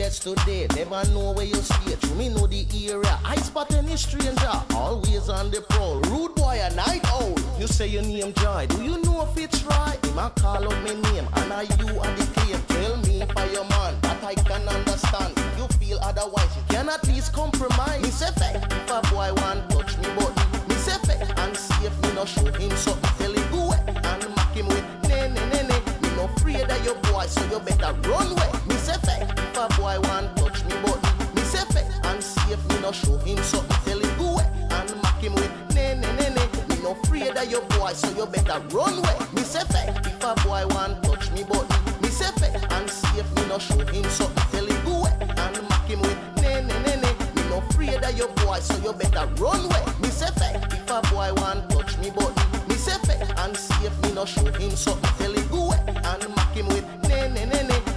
Yesterday, 0.09 0.67
never 0.75 1.07
know 1.11 1.33
where 1.33 1.45
you 1.45 1.55
stay. 1.57 1.95
To 1.95 2.15
me 2.15 2.31
know 2.31 2.47
the 2.47 2.65
area, 2.91 3.21
I 3.27 3.37
spot 3.37 3.75
any 3.75 3.95
stranger, 3.99 4.55
always 4.75 5.29
on 5.29 5.51
the 5.51 5.61
prowl. 5.61 6.01
Rude 6.09 6.35
boy 6.35 6.59
a 6.63 6.75
night 6.75 7.05
owl. 7.09 7.35
You 7.61 7.67
say 7.67 7.89
your 7.89 8.01
name 8.01 8.33
Joy, 8.33 8.69
do 8.71 8.83
you 8.83 9.03
know 9.03 9.29
if 9.29 9.37
it's 9.37 9.63
right? 9.65 10.03
Him 10.07 10.17
a 10.17 10.31
call 10.31 10.65
out 10.65 10.83
my 10.83 10.95
name, 11.13 11.29
and 11.35 11.53
I 11.53 11.65
you 11.77 11.89
are 12.01 12.13
the 12.17 12.27
claim. 12.33 12.59
Tell 12.69 12.97
me 13.05 13.21
for 13.35 13.53
your 13.53 13.67
man 13.69 14.01
that 14.01 14.25
I 14.25 14.35
can 14.35 14.67
understand. 14.67 15.35
If 15.37 15.59
you 15.59 15.69
feel 15.77 15.99
otherwise, 16.01 16.57
you 16.57 16.63
can 16.71 16.89
at 16.89 17.07
least 17.07 17.35
compromise. 17.35 18.01
Me 18.01 18.09
say 18.09 18.33
fe, 18.41 18.57
if 18.57 18.91
a 18.91 19.03
boy 19.13 19.31
want 19.43 19.69
touch 19.69 19.99
me 19.99 20.09
button, 20.17 20.69
me 20.71 20.75
say 20.77 20.97
and 21.37 21.55
see 21.55 21.85
if 21.85 21.93
me 22.01 22.15
no 22.15 22.25
show 22.25 22.51
him 22.51 22.75
something. 22.79 23.13
Tell 23.19 23.35
him 23.35 23.53
go 23.53 23.73
and 23.75 24.35
mock 24.35 24.55
him 24.57 24.69
with 24.69 24.85
ne 25.07 25.29
ne 25.29 25.51
ne 25.53 25.69
ne. 25.69 25.78
No 26.19 26.25
afraid 26.25 26.69
of 26.69 26.85
your 26.85 26.97
boy, 26.97 27.27
so 27.27 27.41
you 27.49 27.61
better 27.61 27.93
run 28.09 28.33
away. 28.33 28.51
Me 28.69 28.75
say 28.75 28.99
fe, 29.07 29.23
if 29.23 29.57
a 29.57 29.69
boy 29.79 30.01
want 30.09 30.37
touch 30.37 30.65
me 30.65 30.75
button, 30.83 31.35
me 31.37 31.43
say 31.43 31.65
fe, 31.71 31.87
and 32.03 32.21
see 32.21 32.53
if 32.53 32.69
me 32.69 32.81
no 32.81 32.91
show 32.91 33.17
him 33.19 33.39
something. 33.39 33.77
Tell 33.85 34.01
him 34.01 34.19
go 34.19 34.33
away 34.33 34.45
and 34.69 34.97
mock 35.01 35.21
him 35.23 35.35
with 35.35 35.53
ne 35.77 35.95
ne 35.95 36.11
ne 36.19 36.29
ne. 36.35 36.45
Me 36.69 36.83
no 36.83 36.91
afraid 36.91 37.37
of 37.37 37.49
your 37.49 37.63
boy, 37.67 37.93
so 37.93 38.09
you 38.19 38.27
better 38.27 38.59
run 38.75 38.99
away. 38.99 39.17
Me 39.33 39.43
say 39.43 39.63
fe, 39.71 39.95
if 39.95 40.25
a 40.25 40.35
boy 40.43 40.67
want 40.75 41.05
touch 41.05 41.31
me 41.31 41.45
button, 41.45 42.03
me 42.03 42.09
say 42.09 42.33
fe, 42.33 42.51
and 42.69 42.91
see 42.91 43.21
if 43.21 43.33
me 43.37 43.47
no 43.47 43.61
show 43.61 43.79
him 43.79 44.03
something. 44.11 44.43
Tell 44.51 44.67
him 44.67 44.85
go 44.85 44.97
away 44.99 45.13
and 45.21 45.63
mock 45.71 45.87
him 45.87 46.01
with 46.01 46.19
ne 46.43 46.63
ne 46.67 46.83
ne 46.83 46.97
ne. 46.97 47.11
Me 47.37 47.49
no 47.49 47.59
afraid 47.59 48.03
of 48.03 48.19
your 48.19 48.29
boy, 48.43 48.59
so 48.59 48.75
you 48.83 48.93
better 48.93 49.25
run 49.37 49.65
away. 49.67 49.85
Me 50.03 50.09
say 50.09 50.33
fe, 50.35 50.51
if 50.57 50.91
a 50.91 51.01
boy 51.15 51.31
want 51.37 51.71
touch 51.71 51.97
me 51.99 52.11
button, 52.11 52.35
me 52.69 52.75
say 52.75 52.93
and 53.39 53.57
if 53.83 54.03
me 54.03 54.13
no 54.13 54.25
show 54.25 54.45
him 54.45 54.71
something. 54.71 55.11
Tell 55.19 55.33
him 55.33 55.49
go 55.49 55.67
away 55.67 55.79
and 55.87 56.29
mock 56.35 56.55
him 56.55 56.67
with. 56.69 56.85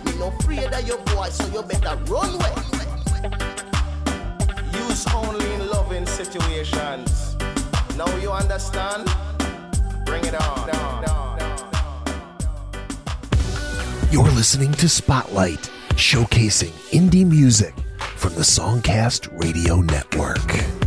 Me 0.05 0.13
no 0.17 0.27
afraid 0.27 0.73
of 0.73 0.87
your 0.87 0.97
boy, 0.99 1.29
so 1.29 1.45
you 1.53 1.63
better 1.63 1.95
run 2.05 2.35
away. 2.35 2.53
Use 4.73 5.05
only 5.13 5.53
in 5.53 5.67
loving 5.69 6.05
situations. 6.05 7.35
Now 7.97 8.15
you 8.17 8.31
understand? 8.31 9.09
Bring 10.05 10.25
it 10.25 10.35
on. 10.35 10.61
You're 14.11 14.23
listening 14.31 14.73
to 14.73 14.89
Spotlight, 14.89 15.69
showcasing 15.95 16.71
indie 16.91 17.25
music 17.25 17.73
from 18.17 18.35
the 18.35 18.41
Songcast 18.41 19.29
Radio 19.41 19.77
Network. 19.77 20.80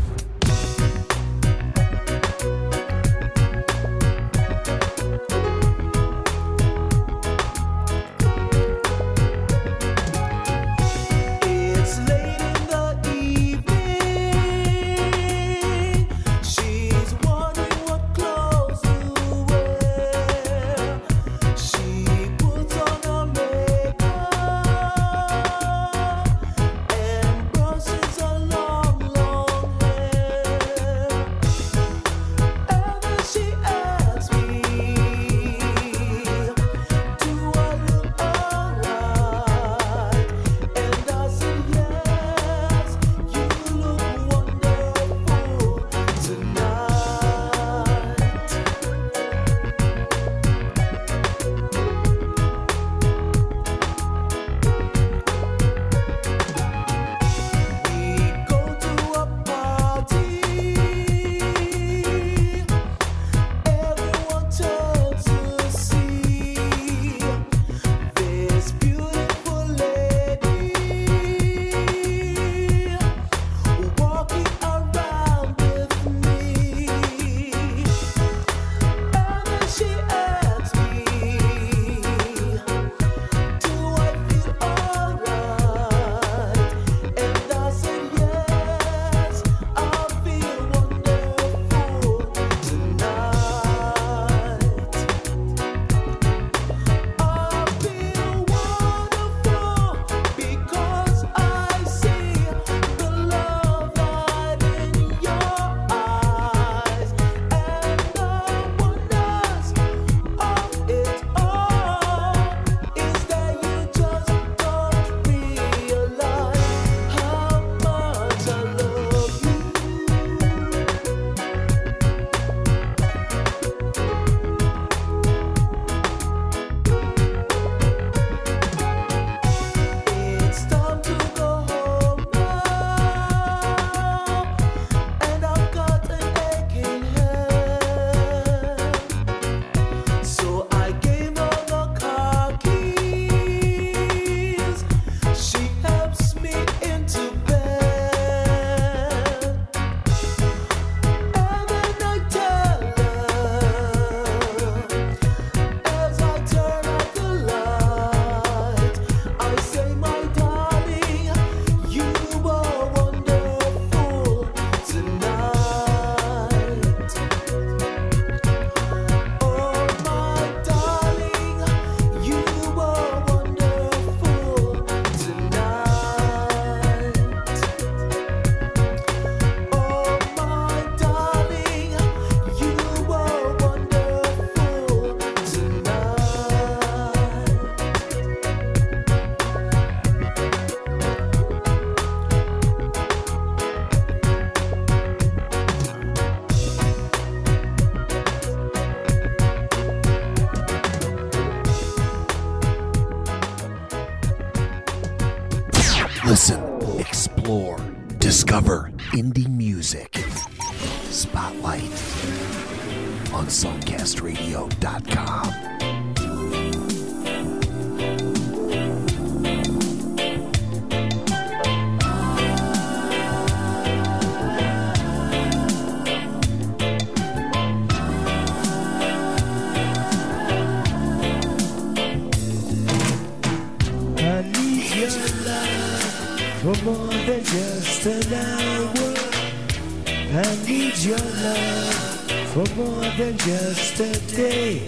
More 243.46 243.56
than 243.56 243.74
just 243.74 244.00
a 244.00 244.36
day. 244.36 244.84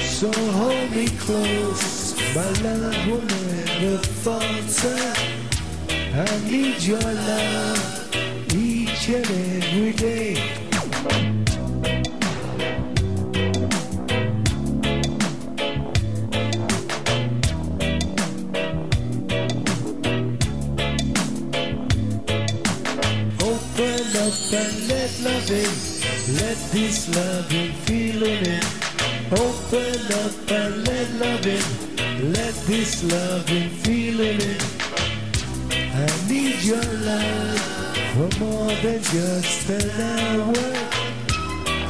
So 0.00 0.30
hold 0.32 0.90
me 0.90 1.08
close, 1.18 2.16
my 2.34 2.48
love 2.62 3.06
will 3.06 3.22
never 3.22 3.98
falter. 3.98 5.14
I 6.14 6.50
need 6.50 6.82
your 6.82 7.00
love 7.00 8.14
each 8.54 9.08
and 9.08 9.26
every 9.26 9.92
day. 9.92 10.36
Open 23.40 24.16
up 24.16 24.52
and 24.52 24.88
let 24.88 25.20
love 25.20 25.50
in. 25.50 25.91
Let 26.28 26.56
this 26.70 27.08
loving 27.16 27.72
feeling 27.84 28.46
in. 28.46 28.62
Open 29.32 29.98
up 30.22 30.50
and 30.52 30.86
let 30.86 31.10
love 31.18 31.44
in. 31.44 32.32
Let 32.32 32.54
this 32.66 33.02
loving 33.02 33.68
feeling 33.82 34.40
in. 34.40 34.60
I 35.72 36.06
need 36.28 36.62
your 36.62 36.84
love 37.10 37.58
for 38.14 38.38
more 38.38 38.72
than 38.82 39.02
just 39.02 39.68
an 39.68 39.90
hour. 40.00 40.54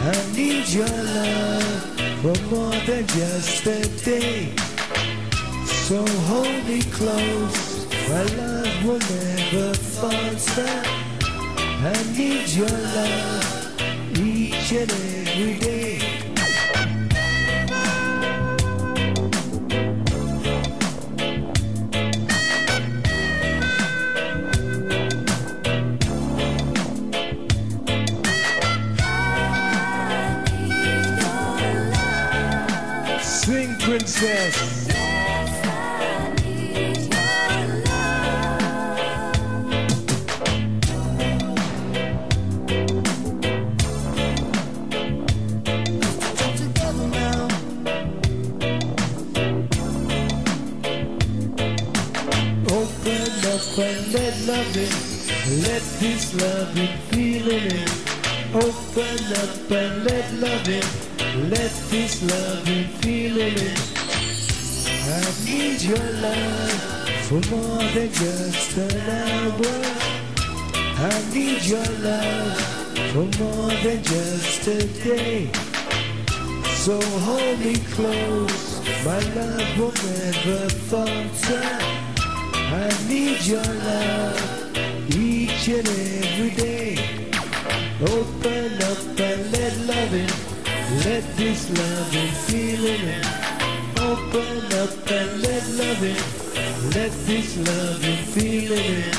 I 0.00 0.16
need 0.34 0.66
your 0.68 0.88
love 0.88 1.82
for 2.22 2.54
more 2.54 2.80
than 2.86 3.06
just 3.08 3.66
a 3.66 3.86
day. 4.02 4.54
So 5.66 6.06
hold 6.30 6.64
me 6.66 6.80
close, 6.90 7.86
my 8.08 8.22
love 8.40 8.84
will 8.86 8.98
never 8.98 9.74
falter. 9.74 10.82
I 11.84 12.16
need 12.16 12.48
your 12.48 12.68
love 12.68 13.41
each 14.72 14.90
every 14.90 15.58
day. 15.58 15.98
Princess. 33.84 34.71
And 54.48 55.62
let 55.62 55.82
this 56.00 56.34
loving 56.34 56.98
feeling 57.10 57.70
in. 57.70 57.88
Open 58.54 59.18
up 59.38 59.70
and 59.70 60.04
let 60.04 60.32
love 60.34 60.68
in. 60.68 61.48
Let 61.48 61.70
this 61.90 62.22
loving 62.22 62.88
feeling 63.00 63.56
in. 63.56 63.76
I 65.08 65.22
need 65.44 65.82
your 65.82 66.12
love 66.20 66.72
for 67.26 67.40
more 67.54 67.84
than 67.94 68.12
just 68.12 68.76
an 68.78 69.10
hour. 69.10 69.82
I 70.98 71.22
need 71.32 71.62
your 71.62 71.86
love 72.00 72.60
for 73.12 73.42
more 73.42 73.70
than 73.84 74.02
just 74.02 74.66
a 74.66 74.86
day. 75.04 75.50
So 76.74 77.00
hold 77.00 77.58
me 77.60 77.76
close, 77.94 78.80
my 79.04 79.20
love 79.36 79.78
will 79.78 79.92
never 79.92 80.68
falter. 80.90 82.01
I 82.72 82.88
need 83.06 83.42
your 83.44 83.62
love 83.62 85.14
each 85.14 85.68
and 85.68 85.86
every 85.86 86.52
day. 86.56 86.96
Open 88.00 88.72
up 88.90 89.20
and 89.20 89.52
let 89.52 89.76
love 89.90 90.14
in, 90.14 90.32
let 91.04 91.24
this 91.36 91.68
loving 91.68 92.32
feeling 92.48 93.04
in. 93.16 93.24
Open 94.00 94.56
up 94.80 95.10
and 95.18 95.42
let 95.42 95.64
love 95.80 96.02
in, 96.02 96.22
let 96.96 97.12
this 97.26 97.58
loving 97.58 98.24
feeling 98.32 98.90
in. 99.02 99.16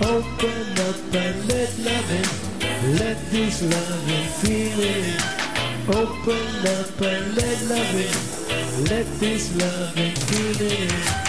Open 0.00 0.64
up 0.88 1.14
and 1.14 1.48
let 1.52 1.70
love 1.88 2.10
in, 2.20 2.96
let 2.96 3.18
this 3.30 3.60
loving 3.62 4.28
feeling 4.40 5.04
in. 5.04 5.20
Open 5.94 6.48
up 6.78 7.00
and 7.02 7.36
let 7.36 7.58
love 7.68 7.94
in, 8.06 8.84
let 8.86 9.06
this 9.20 9.54
loving 9.60 10.14
feeling 10.14 10.88
in. 10.88 11.27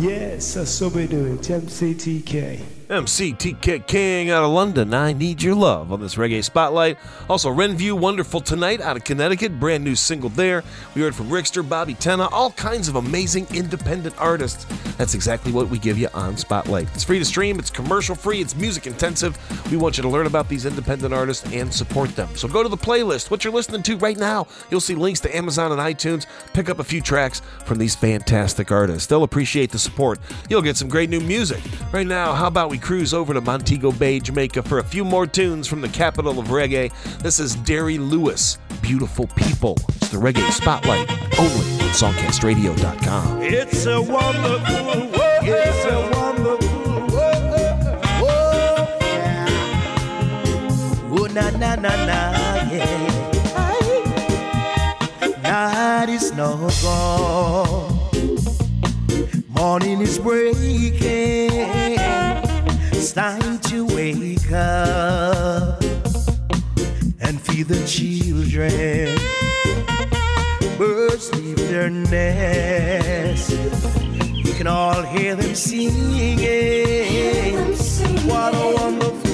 Yes, 0.00 0.54
that's 0.54 0.80
what 0.80 0.92
we 0.92 1.08
do 1.08 1.26
it. 1.26 1.40
MCTK. 1.40 2.77
MCTK 2.88 3.86
King 3.86 4.30
out 4.30 4.44
of 4.44 4.50
London. 4.50 4.94
I 4.94 5.12
need 5.12 5.42
your 5.42 5.54
love 5.54 5.92
on 5.92 6.00
this 6.00 6.14
reggae 6.14 6.42
spotlight. 6.42 6.96
Also, 7.28 7.50
Renview 7.50 7.92
Wonderful 7.92 8.40
Tonight 8.40 8.80
out 8.80 8.96
of 8.96 9.04
Connecticut. 9.04 9.60
Brand 9.60 9.84
new 9.84 9.94
single 9.94 10.30
there. 10.30 10.64
We 10.94 11.02
heard 11.02 11.14
from 11.14 11.28
Rickster, 11.28 11.68
Bobby 11.68 11.92
Tenna, 11.92 12.28
all 12.28 12.50
kinds 12.52 12.88
of 12.88 12.96
amazing 12.96 13.46
independent 13.52 14.14
artists. 14.18 14.64
That's 14.96 15.12
exactly 15.12 15.52
what 15.52 15.68
we 15.68 15.78
give 15.78 15.98
you 15.98 16.08
on 16.14 16.38
Spotlight. 16.38 16.88
It's 16.94 17.04
free 17.04 17.18
to 17.18 17.26
stream, 17.26 17.58
it's 17.58 17.68
commercial 17.68 18.14
free, 18.14 18.40
it's 18.40 18.56
music 18.56 18.86
intensive. 18.86 19.36
We 19.70 19.76
want 19.76 19.98
you 19.98 20.02
to 20.02 20.08
learn 20.08 20.26
about 20.26 20.48
these 20.48 20.64
independent 20.64 21.12
artists 21.12 21.46
and 21.52 21.72
support 21.72 22.16
them. 22.16 22.34
So 22.36 22.48
go 22.48 22.62
to 22.62 22.70
the 22.70 22.76
playlist, 22.76 23.30
what 23.30 23.44
you're 23.44 23.52
listening 23.52 23.82
to 23.82 23.98
right 23.98 24.16
now. 24.16 24.46
You'll 24.70 24.80
see 24.80 24.94
links 24.94 25.20
to 25.20 25.36
Amazon 25.36 25.72
and 25.72 25.80
iTunes. 25.80 26.24
Pick 26.54 26.70
up 26.70 26.78
a 26.78 26.84
few 26.84 27.02
tracks 27.02 27.42
from 27.66 27.76
these 27.76 27.94
fantastic 27.94 28.72
artists. 28.72 29.06
They'll 29.06 29.24
appreciate 29.24 29.70
the 29.70 29.78
support. 29.78 30.20
You'll 30.48 30.62
get 30.62 30.78
some 30.78 30.88
great 30.88 31.10
new 31.10 31.20
music. 31.20 31.62
Right 31.92 32.06
now, 32.06 32.32
how 32.32 32.46
about 32.46 32.70
we 32.70 32.77
cruise 32.78 33.12
over 33.14 33.34
to 33.34 33.40
Montego 33.40 33.92
Bay, 33.92 34.20
Jamaica 34.20 34.62
for 34.62 34.78
a 34.78 34.84
few 34.84 35.04
more 35.04 35.26
tunes 35.26 35.66
from 35.66 35.80
the 35.80 35.88
capital 35.88 36.38
of 36.38 36.46
reggae? 36.48 36.92
This 37.22 37.40
is 37.40 37.54
Derry 37.56 37.98
Lewis, 37.98 38.58
Beautiful 38.82 39.26
People. 39.36 39.76
It's 39.96 40.08
the 40.08 40.18
Reggae 40.18 40.50
Spotlight, 40.52 41.10
only 41.38 41.66
on 41.82 41.90
SongcastRadio.com. 41.94 43.42
It's 43.42 43.86
a 43.86 44.00
wonderful 44.00 44.84
world. 44.96 45.44
It's 45.44 45.84
a 45.84 46.10
wonderful 46.18 47.00
world. 47.14 48.02
Oh, 48.20 48.98
yeah. 49.00 49.48
Oh, 51.10 51.26
na 51.26 51.50
na 51.50 51.74
na 51.76 52.06
na, 52.06 52.32
yeah. 52.72 53.14
Night 55.42 56.08
is 56.08 56.32
now 56.32 56.68
gone. 56.82 57.96
Morning 59.48 60.00
is 60.00 60.18
breaking. 60.18 61.47
It's 63.00 63.12
time 63.12 63.60
to 63.70 63.86
wake 63.86 64.50
up 64.50 65.80
and 67.20 67.40
feed 67.40 67.68
the 67.68 67.80
children. 67.86 69.16
Birds 70.76 71.32
leave 71.36 71.68
their 71.68 71.90
nest. 71.90 73.52
You 74.34 74.52
can 74.54 74.66
all 74.66 75.02
hear 75.02 75.36
them 75.36 75.54
singing. 75.54 76.40
What 78.26 78.52
a 78.56 78.74
wonderful 78.76 79.27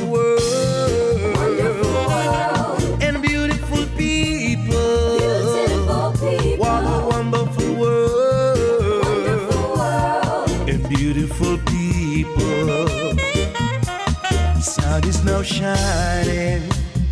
shining 15.45 16.67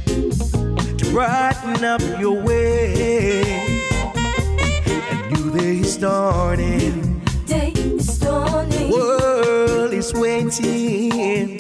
to 0.07 1.05
brighten 1.11 1.85
up 1.85 2.01
your 2.19 2.41
way. 2.43 3.43
A 4.15 5.31
new 5.31 5.53
day 5.53 5.77
is 5.81 5.99
dawning. 5.99 7.21
Day 7.47 7.73
is 7.77 8.19
dawning. 8.19 8.91
World 8.91 9.93
is 9.93 10.15
waiting. 10.15 11.59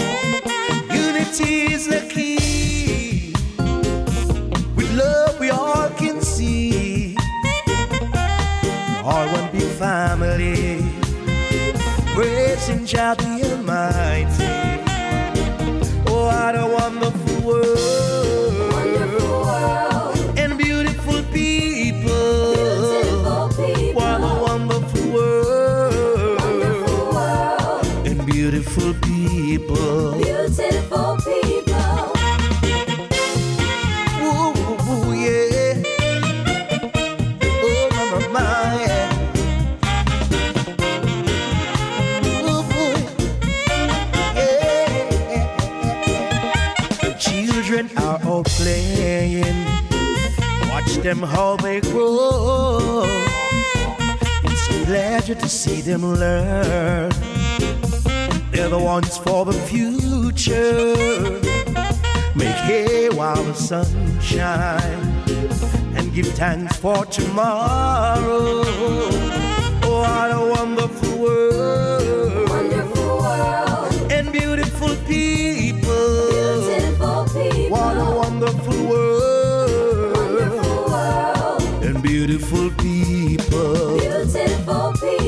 Unity 0.90 1.74
is 1.74 1.86
the 1.86 2.00
key. 2.08 3.34
With 4.74 4.92
love, 4.94 5.38
we 5.40 5.50
all 5.50 5.90
can 5.90 6.22
see. 6.22 7.16
All 9.04 9.26
one 9.26 9.52
big 9.52 9.70
family. 9.78 10.82
Praise 12.14 12.68
and 12.70 12.88
shout 12.88 13.18
the 13.18 13.41
them 51.14 51.28
how 51.28 51.56
they 51.56 51.80
grow. 51.80 53.04
It's 54.44 54.68
a 54.68 54.84
pleasure 54.86 55.34
to 55.34 55.48
see 55.48 55.82
them 55.82 56.02
learn. 56.04 57.10
They're 58.50 58.70
the 58.70 58.78
ones 58.78 59.18
for 59.18 59.44
the 59.44 59.52
future. 59.52 60.94
Make 62.34 62.56
hay 62.68 63.10
while 63.10 63.42
the 63.42 63.52
sun 63.52 64.20
shines 64.20 65.62
and 65.96 66.14
give 66.14 66.28
thanks 66.28 66.76
for 66.78 67.04
tomorrow. 67.04 68.62
Oh, 69.84 70.00
what 70.00 70.30
a 70.30 70.40
wonderful 70.54 71.18
world! 71.18 72.01
people. 83.36 83.98
Beautiful 83.98 84.92
people. 84.92 85.21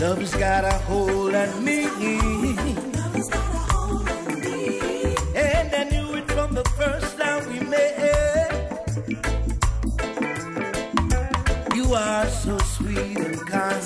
Love's 0.00 0.34
got 0.34 0.64
a 0.64 0.72
hold 0.88 1.34
on 1.34 1.64
me. 1.64 1.84
And 5.36 5.74
I 5.74 5.84
knew 5.90 6.14
it 6.14 6.30
from 6.30 6.54
the 6.54 6.64
first 6.76 7.16
time 7.18 7.46
we 7.48 7.60
met. 7.60 8.00
You 11.74 11.94
are 11.94 12.26
so 12.26 12.58
sweet 12.58 13.18
and 13.18 13.46
kind. 13.46 13.83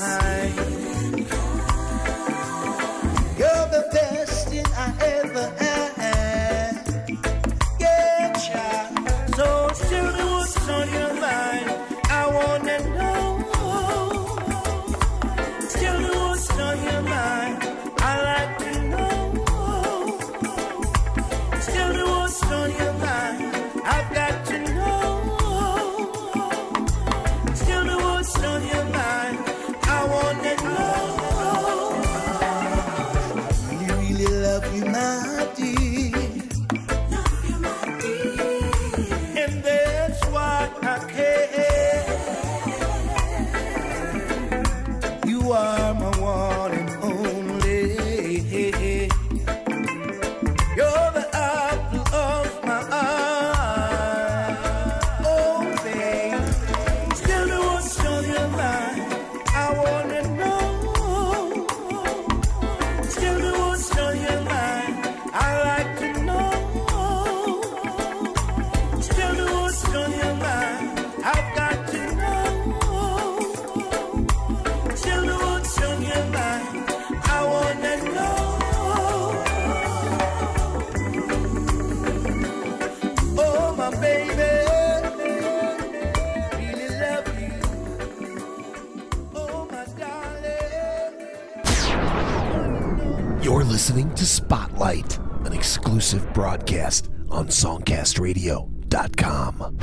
On 97.30 97.46
SongcastRadio.com. 97.48 99.76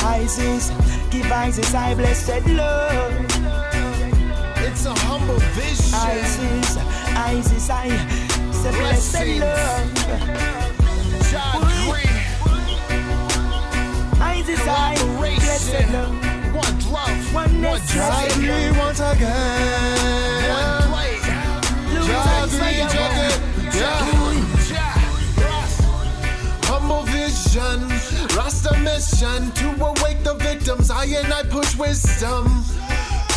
Isis, 0.00 0.70
give 1.10 1.30
Isis 1.30 1.74
I 1.74 1.94
blessed 1.94 2.46
love. 2.48 3.12
It's 4.58 4.84
a 4.86 4.94
humble 4.94 5.38
vision. 5.38 5.94
Isis, 5.94 6.76
Isis 7.16 7.70
I 7.70 7.88
say 8.52 8.70
blessed 8.70 9.26
love. 9.40 9.94
John 11.30 11.60
Green. 11.88 12.18
Isis 14.20 14.60
I 14.66 14.94
blessed 15.18 15.92
love. 15.92 16.14
One 16.54 16.78
love. 16.92 17.34
One 17.34 17.34
One 17.34 17.60
necessary. 17.62 18.46
drive. 18.46 18.78
once 18.78 19.00
again. 19.00 20.50
One 20.50 20.82
plate. 20.92 21.24
Jagri, 22.08 22.48
Jagri, 22.48 22.78
yeah. 22.78 22.88
Humble 26.64 27.02
vision, 27.02 27.88
Rasta 28.36 28.76
mission 28.78 29.50
to 29.52 29.84
awake 29.84 30.22
the 30.24 30.34
victims. 30.34 30.90
I 30.90 31.04
and 31.04 31.32
I 31.32 31.42
push 31.44 31.76
wisdom. 31.76 32.46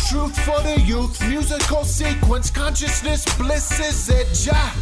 Truth 0.08 0.38
for 0.44 0.60
the 0.62 0.80
youth, 0.84 1.20
musical 1.28 1.84
sequence, 1.84 2.50
consciousness, 2.50 3.24
bliss 3.36 3.80
is 3.80 4.08
it, 4.08 4.26
Jah. 4.34 4.72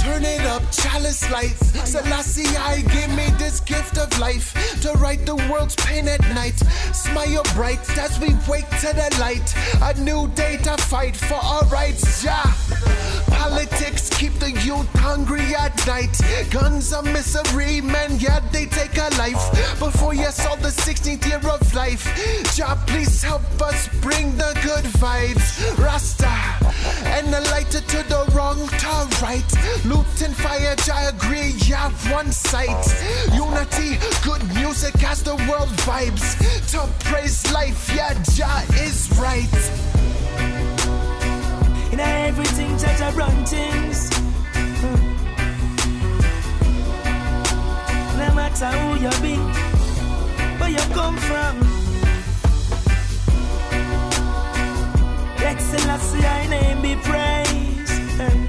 Turn 0.00 0.24
it 0.24 0.40
up, 0.42 0.62
chalice 0.72 1.30
light. 1.30 1.56
Selassie, 1.84 2.56
I 2.56 2.80
give 2.82 3.10
me 3.14 3.26
this 3.38 3.60
gift 3.60 3.98
of 3.98 4.18
life 4.18 4.54
to 4.82 4.92
write 4.92 5.26
the 5.26 5.36
world's 5.50 5.76
pain 5.76 6.08
at 6.08 6.20
night. 6.34 6.58
Smile 6.94 7.42
bright 7.54 7.86
as 7.98 8.18
we 8.18 8.28
wake 8.48 8.68
to 8.80 8.94
the 8.94 9.16
light. 9.20 9.54
A 9.82 10.00
new 10.00 10.28
day 10.28 10.56
to 10.58 10.76
fight 10.78 11.16
for 11.16 11.34
our 11.34 11.64
rights, 11.64 12.24
yeah. 12.24 12.44
Politics 13.50 14.08
keep 14.10 14.32
the 14.34 14.52
youth 14.62 14.88
hungry 14.94 15.56
at 15.56 15.74
night. 15.84 16.16
Guns 16.50 16.92
are 16.92 17.02
misery, 17.02 17.80
man, 17.80 18.16
yeah, 18.20 18.38
they 18.52 18.66
take 18.66 18.96
a 18.96 19.10
life. 19.18 19.42
Before 19.80 20.14
you 20.14 20.30
saw 20.30 20.54
the 20.54 20.68
16th 20.68 21.26
year 21.26 21.42
of 21.50 21.74
life, 21.74 22.04
Jah, 22.54 22.78
please 22.86 23.20
help 23.24 23.42
us 23.60 23.88
bring 24.02 24.36
the 24.36 24.56
good 24.62 24.84
vibes. 25.02 25.50
Rasta, 25.82 26.30
and 27.06 27.26
the 27.34 27.40
lighter 27.50 27.80
to 27.80 28.08
the 28.08 28.22
wrong 28.36 28.68
to 28.68 28.94
right. 29.20 29.50
Loot 29.84 30.22
and 30.22 30.36
fire, 30.36 30.76
I 30.92 31.08
agree, 31.08 31.50
yeah, 31.66 31.90
one 32.12 32.30
sight. 32.30 32.86
Unity, 33.34 33.98
good 34.22 34.46
music 34.54 35.02
as 35.02 35.24
the 35.24 35.34
world 35.50 35.74
vibes. 35.88 36.38
To 36.70 36.86
praise 37.04 37.50
life, 37.50 37.90
yeah, 37.96 38.14
Jah 38.22 38.62
is 38.80 39.10
right. 39.18 40.79
In 41.92 41.98
everything, 41.98 42.78
Judge, 42.78 43.00
I 43.00 43.10
run 43.12 43.44
things. 43.44 44.08
Hmm. 44.80 45.02
No 48.18 48.34
matter 48.34 48.70
who 48.78 48.88
you 49.04 49.10
be, 49.20 49.36
where 50.58 50.70
you 50.70 50.84
come 50.94 51.16
from. 51.16 51.54
Excellency, 55.42 56.18
I 56.24 56.46
name 56.46 56.80
be 56.82 56.94
praised. 57.08 57.92
Hmm. 58.18 58.46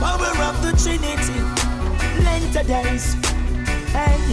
Power 0.00 0.34
of 0.48 0.56
the 0.62 0.72
Trinity, 0.82 1.38
length 2.24 2.56
of 2.60 2.66
days. 2.66 3.16
And 3.94 4.24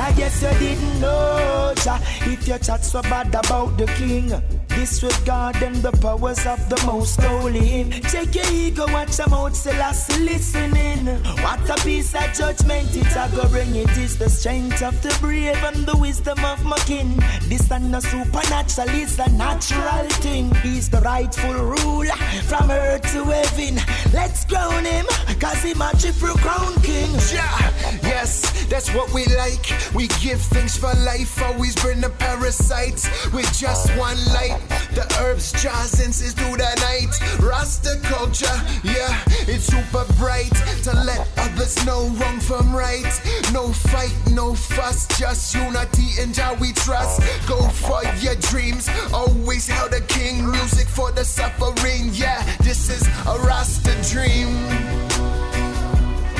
I 0.00 0.12
guess 0.16 0.42
you 0.42 0.52
didn't 0.58 1.00
know, 1.00 1.74
Jah, 1.76 2.00
if 2.30 2.46
your 2.46 2.58
chat 2.58 2.84
so 2.84 3.02
bad 3.02 3.34
about 3.34 3.76
the 3.76 3.86
king. 3.98 4.61
Disregarding 4.74 5.80
the 5.80 5.92
powers 5.92 6.44
of 6.46 6.68
the 6.68 6.82
most 6.86 7.20
holy. 7.20 7.88
Check 8.10 8.34
your 8.34 8.50
ego, 8.52 8.86
watch 8.92 9.16
them 9.16 9.32
out, 9.32 9.54
Selassie 9.54 10.20
listening. 10.24 11.06
What 11.42 11.68
a 11.70 11.74
piece 11.84 12.14
of 12.14 12.32
judgment 12.32 12.94
it 12.96 13.06
a 13.14 13.30
go 13.34 13.48
bring. 13.48 13.74
It 13.76 13.96
is 13.96 14.18
the 14.18 14.28
strength 14.28 14.82
of 14.82 15.00
the 15.02 15.16
brave 15.20 15.62
and 15.62 15.86
the 15.86 15.96
wisdom 15.96 16.44
of 16.44 16.64
my 16.64 16.78
king. 16.78 17.16
This 17.48 17.70
and 17.70 17.90
no 17.90 18.00
supernatural, 18.00 18.88
it's 18.90 19.18
a 19.18 19.30
natural 19.30 20.08
thing. 20.22 20.52
He's 20.56 20.88
the 20.88 21.00
rightful 21.00 21.52
ruler 21.52 22.16
from 22.48 22.70
earth 22.70 23.02
to 23.12 23.24
heaven. 23.24 23.80
Let's 24.12 24.44
crown 24.44 24.84
him, 24.84 25.06
cause 25.38 25.62
he 25.62 25.72
a 25.72 25.90
triple 25.98 26.36
crown 26.38 26.74
king. 26.82 27.10
Yeah, 27.32 27.70
yes, 28.02 28.66
that's 28.66 28.92
what 28.94 29.12
we 29.12 29.26
like. 29.26 29.70
We 29.94 30.08
give 30.20 30.40
things 30.40 30.76
for 30.76 30.92
life, 31.04 31.40
always 31.42 31.76
burn 31.76 32.00
the 32.00 32.10
parasites 32.10 33.08
with 33.32 33.46
just 33.56 33.96
one 33.96 34.18
light. 34.32 34.61
The 34.94 35.06
herbs, 35.20 35.52
jasins 35.52 36.20
is 36.20 36.34
through 36.34 36.56
the 36.56 36.72
night. 36.80 37.12
Rasta 37.40 37.98
culture, 38.02 38.56
yeah, 38.84 39.16
it's 39.48 39.64
super 39.64 40.04
bright 40.18 40.52
to 40.84 40.92
let 40.92 41.26
others 41.38 41.84
know 41.86 42.08
wrong 42.20 42.40
from 42.40 42.74
right. 42.74 43.12
No 43.52 43.72
fight, 43.72 44.14
no 44.30 44.54
fuss, 44.54 45.06
just 45.18 45.54
unity 45.54 46.20
and 46.20 46.36
how 46.36 46.54
we 46.54 46.72
trust. 46.72 47.22
Go 47.48 47.68
for 47.68 48.02
your 48.20 48.36
dreams, 48.36 48.88
always 49.12 49.66
held 49.66 49.92
a 49.94 50.00
king. 50.02 50.50
Music 50.50 50.88
for 50.88 51.10
the 51.12 51.24
suffering, 51.24 52.10
yeah, 52.12 52.42
this 52.58 52.90
is 52.90 53.06
a 53.26 53.38
Rasta 53.46 53.94
dream. 54.12 54.48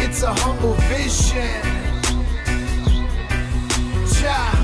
It's 0.04 0.22
a 0.22 0.34
humble 0.34 0.74
vision. 0.90 1.82
Ja. 4.22 4.61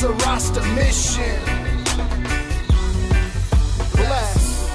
It's 0.00 0.04
a 0.04 0.12
Rasta 0.12 0.62
mission. 0.76 1.42
Bless. 3.96 4.70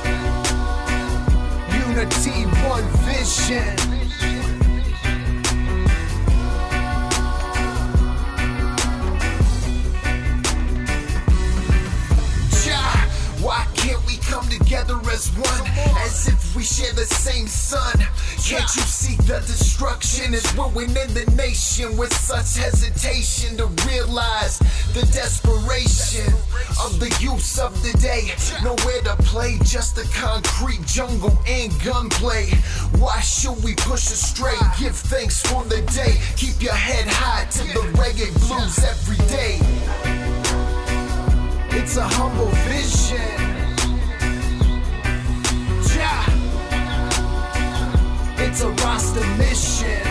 Unity, 1.87 2.43
one 2.67 2.83
vision. 3.07 4.62
Why 13.53 13.67
can't 13.75 14.03
we 14.07 14.17
come 14.17 14.49
together 14.49 14.97
as 15.11 15.29
one? 15.29 15.67
As 16.01 16.27
if 16.27 16.55
we 16.55 16.63
share 16.63 16.91
the 16.93 17.05
same 17.05 17.45
sun. 17.45 17.99
Can't 18.41 18.65
you 18.75 18.81
see 18.81 19.15
the 19.27 19.41
destruction 19.45 20.33
is 20.33 20.43
ruining 20.55 21.13
the 21.13 21.31
nation 21.37 21.95
with 21.95 22.11
such 22.11 22.57
hesitation 22.57 23.55
to 23.57 23.67
realize 23.87 24.57
the 24.97 25.07
desperation 25.13 26.33
of 26.83 26.99
the 26.99 27.15
youths 27.21 27.59
of 27.59 27.79
the 27.83 27.95
day? 27.99 28.33
Nowhere 28.63 29.03
to 29.03 29.15
play, 29.21 29.59
just 29.63 29.97
the 29.97 30.09
concrete 30.17 30.83
jungle 30.87 31.37
and 31.47 31.71
gunplay. 31.83 32.49
Why 32.97 33.19
should 33.19 33.63
we 33.63 33.75
push 33.75 34.09
astray? 34.09 34.57
Give 34.79 34.95
thanks 34.95 35.43
for 35.43 35.63
the 35.65 35.81
day. 35.93 36.17
Keep 36.37 36.59
your 36.59 36.73
head 36.73 37.05
high 37.07 37.45
to 37.51 37.63
the 37.67 37.85
reggae 38.01 38.33
blues 38.47 38.79
every 38.83 39.21
day. 39.27 40.22
It's 41.75 41.97
a 41.97 42.03
humble 42.03 42.51
vision. 42.69 43.19
Ja. 45.97 46.23
It's 48.37 48.61
a 48.61 48.69
Rasta 48.69 49.21
mission. 49.37 50.07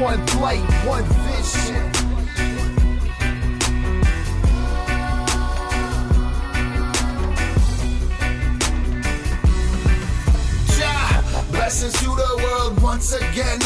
One 0.00 0.24
light, 0.40 0.64
one 0.86 1.04
vision. 1.04 1.85
Ja, 11.66 11.72
blessings 11.72 11.94
to 11.94 12.14
the 12.14 12.42
world 12.44 12.80
once 12.80 13.12
again. 13.12 13.58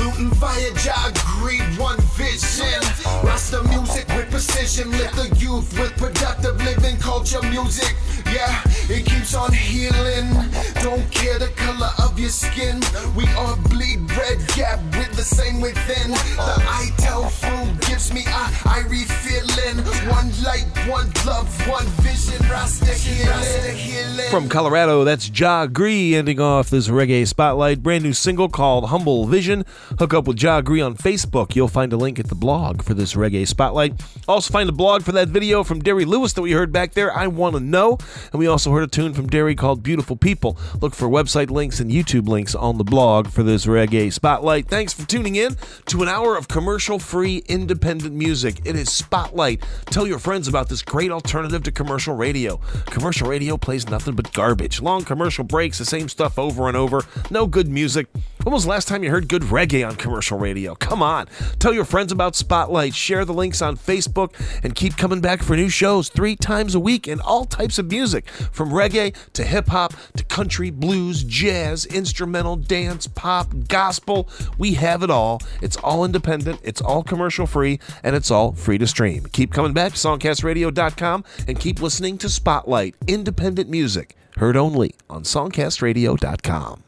Looting 0.00 0.30
fire, 0.40 0.74
Jah 0.82 1.12
greed, 1.38 1.62
one 1.78 2.00
vision. 2.18 2.82
Rasta 3.22 3.62
music 3.68 4.08
with 4.08 4.28
precision, 4.28 4.90
lift 4.90 5.14
the 5.14 5.28
youth 5.38 5.72
with 5.78 5.92
productive 5.96 6.56
living, 6.64 6.96
culture 6.98 7.42
music. 7.42 7.94
Yeah, 8.34 8.60
it 8.90 9.06
keeps 9.06 9.32
on 9.36 9.52
healing. 9.52 10.28
Don't 10.82 11.08
care 11.12 11.38
the 11.38 11.52
color 11.54 11.90
of 12.02 12.18
your 12.18 12.30
skin. 12.30 12.80
We 13.14 13.28
all 13.34 13.56
bleed 13.70 14.00
red, 14.18 14.38
gap 14.56 14.80
with 14.96 15.14
the 15.14 15.22
same 15.22 15.60
within. 15.60 16.10
The 16.10 16.54
I 16.68 16.90
tell 16.98 17.28
fruit 17.28 17.80
gives 17.86 18.12
me 18.12 18.22
a 18.26 18.44
I 18.66 18.82
refilling. 18.88 19.78
One 20.10 20.32
light, 20.42 20.66
one 20.88 21.12
love, 21.24 21.48
one 21.68 21.86
vision. 22.02 22.44
Rasta 22.50 22.92
healing. 22.92 24.30
From 24.30 24.48
Colorado, 24.48 25.04
that's 25.04 25.30
Ja 25.38 25.66
Gree 25.66 26.16
ending 26.16 26.40
off 26.40 26.70
this 26.70 26.88
reggae 26.88 27.26
spotlight. 27.26 27.82
Brand 27.82 28.02
new 28.02 28.12
single 28.12 28.48
called 28.48 28.86
Humble 28.86 29.26
Vision. 29.26 29.64
Hook 29.98 30.12
up 30.12 30.26
with 30.26 30.42
Ja 30.42 30.60
Gree 30.60 30.80
on 30.80 30.96
Facebook. 30.96 31.54
You'll 31.54 31.68
find 31.68 31.92
a 31.92 31.96
link 31.96 32.18
at 32.18 32.28
the 32.28 32.34
blog 32.34 32.82
for 32.82 32.94
this 32.94 33.14
reggae 33.14 33.46
spotlight. 33.46 33.94
Also, 34.26 34.52
find 34.52 34.68
a 34.68 34.72
blog 34.72 35.02
for 35.02 35.12
that 35.12 35.28
video 35.28 35.62
from 35.62 35.80
Derry 35.80 36.04
Lewis 36.04 36.32
that 36.32 36.42
we 36.42 36.52
heard 36.52 36.72
back 36.72 36.94
there. 36.94 37.16
I 37.16 37.28
want 37.28 37.54
to 37.54 37.60
know. 37.60 37.98
And 38.32 38.38
we 38.38 38.46
also 38.46 38.72
heard 38.72 38.82
a 38.82 38.88
tune 38.88 39.14
from 39.14 39.28
Derry 39.28 39.54
called 39.54 39.82
Beautiful 39.82 40.16
People. 40.16 40.58
Look 40.80 40.94
for 40.94 41.08
website 41.08 41.50
links 41.50 41.80
and 41.80 41.90
YouTube 41.90 42.28
links 42.28 42.54
on 42.54 42.78
the 42.78 42.84
blog 42.84 43.28
for 43.28 43.42
this 43.42 43.66
reggae 43.66 44.12
spotlight. 44.12 44.68
Thanks 44.68 44.92
for 44.92 45.06
tuning 45.06 45.36
in 45.36 45.56
to 45.86 46.02
an 46.02 46.08
hour 46.08 46.36
of 46.36 46.48
commercial 46.48 46.98
free 46.98 47.42
independent 47.46 48.14
music. 48.14 48.60
It 48.64 48.76
is 48.76 48.92
Spotlight. 48.92 49.64
Tell 49.86 50.06
your 50.06 50.18
friends 50.18 50.48
about 50.48 50.68
this 50.68 50.82
great 50.82 51.10
alternative 51.10 51.62
to 51.64 51.72
commercial 51.72 52.14
radio. 52.14 52.56
Commercial 52.86 53.28
radio 53.28 53.56
plays 53.56 53.88
nothing 53.88 54.14
but 54.14 54.32
garbage. 54.32 54.80
Long 54.80 55.04
commercial 55.04 55.44
breaks, 55.44 55.78
the 55.78 55.84
same 55.84 56.08
stuff 56.08 56.38
over 56.38 56.68
and 56.68 56.76
over. 56.76 57.02
No 57.30 57.46
good 57.46 57.68
music. 57.68 58.06
When 58.44 58.52
was 58.52 58.64
the 58.64 58.70
last 58.70 58.88
time 58.88 59.02
you 59.02 59.10
heard 59.10 59.30
good 59.30 59.40
reggae 59.40 59.88
on 59.88 59.96
commercial 59.96 60.38
radio? 60.38 60.74
Come 60.74 61.02
on. 61.02 61.28
Tell 61.58 61.72
your 61.72 61.86
friends 61.86 62.12
about 62.12 62.36
Spotlight. 62.36 62.94
Share 62.94 63.24
the 63.24 63.32
links 63.32 63.62
on 63.62 63.78
Facebook 63.78 64.34
and 64.62 64.74
keep 64.74 64.98
coming 64.98 65.22
back 65.22 65.42
for 65.42 65.56
new 65.56 65.70
shows 65.70 66.10
three 66.10 66.36
times 66.36 66.74
a 66.74 66.80
week 66.80 67.06
and 67.06 67.22
all 67.22 67.46
types 67.46 67.78
of 67.78 67.90
music 67.90 68.28
from 68.28 68.68
reggae 68.68 69.16
to 69.32 69.44
hip 69.44 69.68
hop 69.68 69.94
to 70.18 70.24
country, 70.24 70.68
blues, 70.68 71.24
jazz, 71.24 71.86
instrumental, 71.86 72.56
dance, 72.56 73.06
pop, 73.06 73.48
gospel. 73.66 74.28
We 74.58 74.74
have 74.74 75.02
it 75.02 75.08
all. 75.10 75.40
It's 75.62 75.78
all 75.78 76.04
independent, 76.04 76.60
it's 76.62 76.82
all 76.82 77.02
commercial 77.02 77.46
free, 77.46 77.80
and 78.02 78.14
it's 78.14 78.30
all 78.30 78.52
free 78.52 78.76
to 78.76 78.86
stream. 78.86 79.24
Keep 79.32 79.54
coming 79.54 79.72
back 79.72 79.92
to 79.92 79.98
songcastradio.com 79.98 81.24
and 81.48 81.58
keep 81.58 81.80
listening 81.80 82.18
to 82.18 82.28
Spotlight, 82.28 82.94
independent 83.06 83.70
music, 83.70 84.14
heard 84.36 84.58
only 84.58 84.94
on 85.08 85.22
songcastradio.com. 85.22 86.83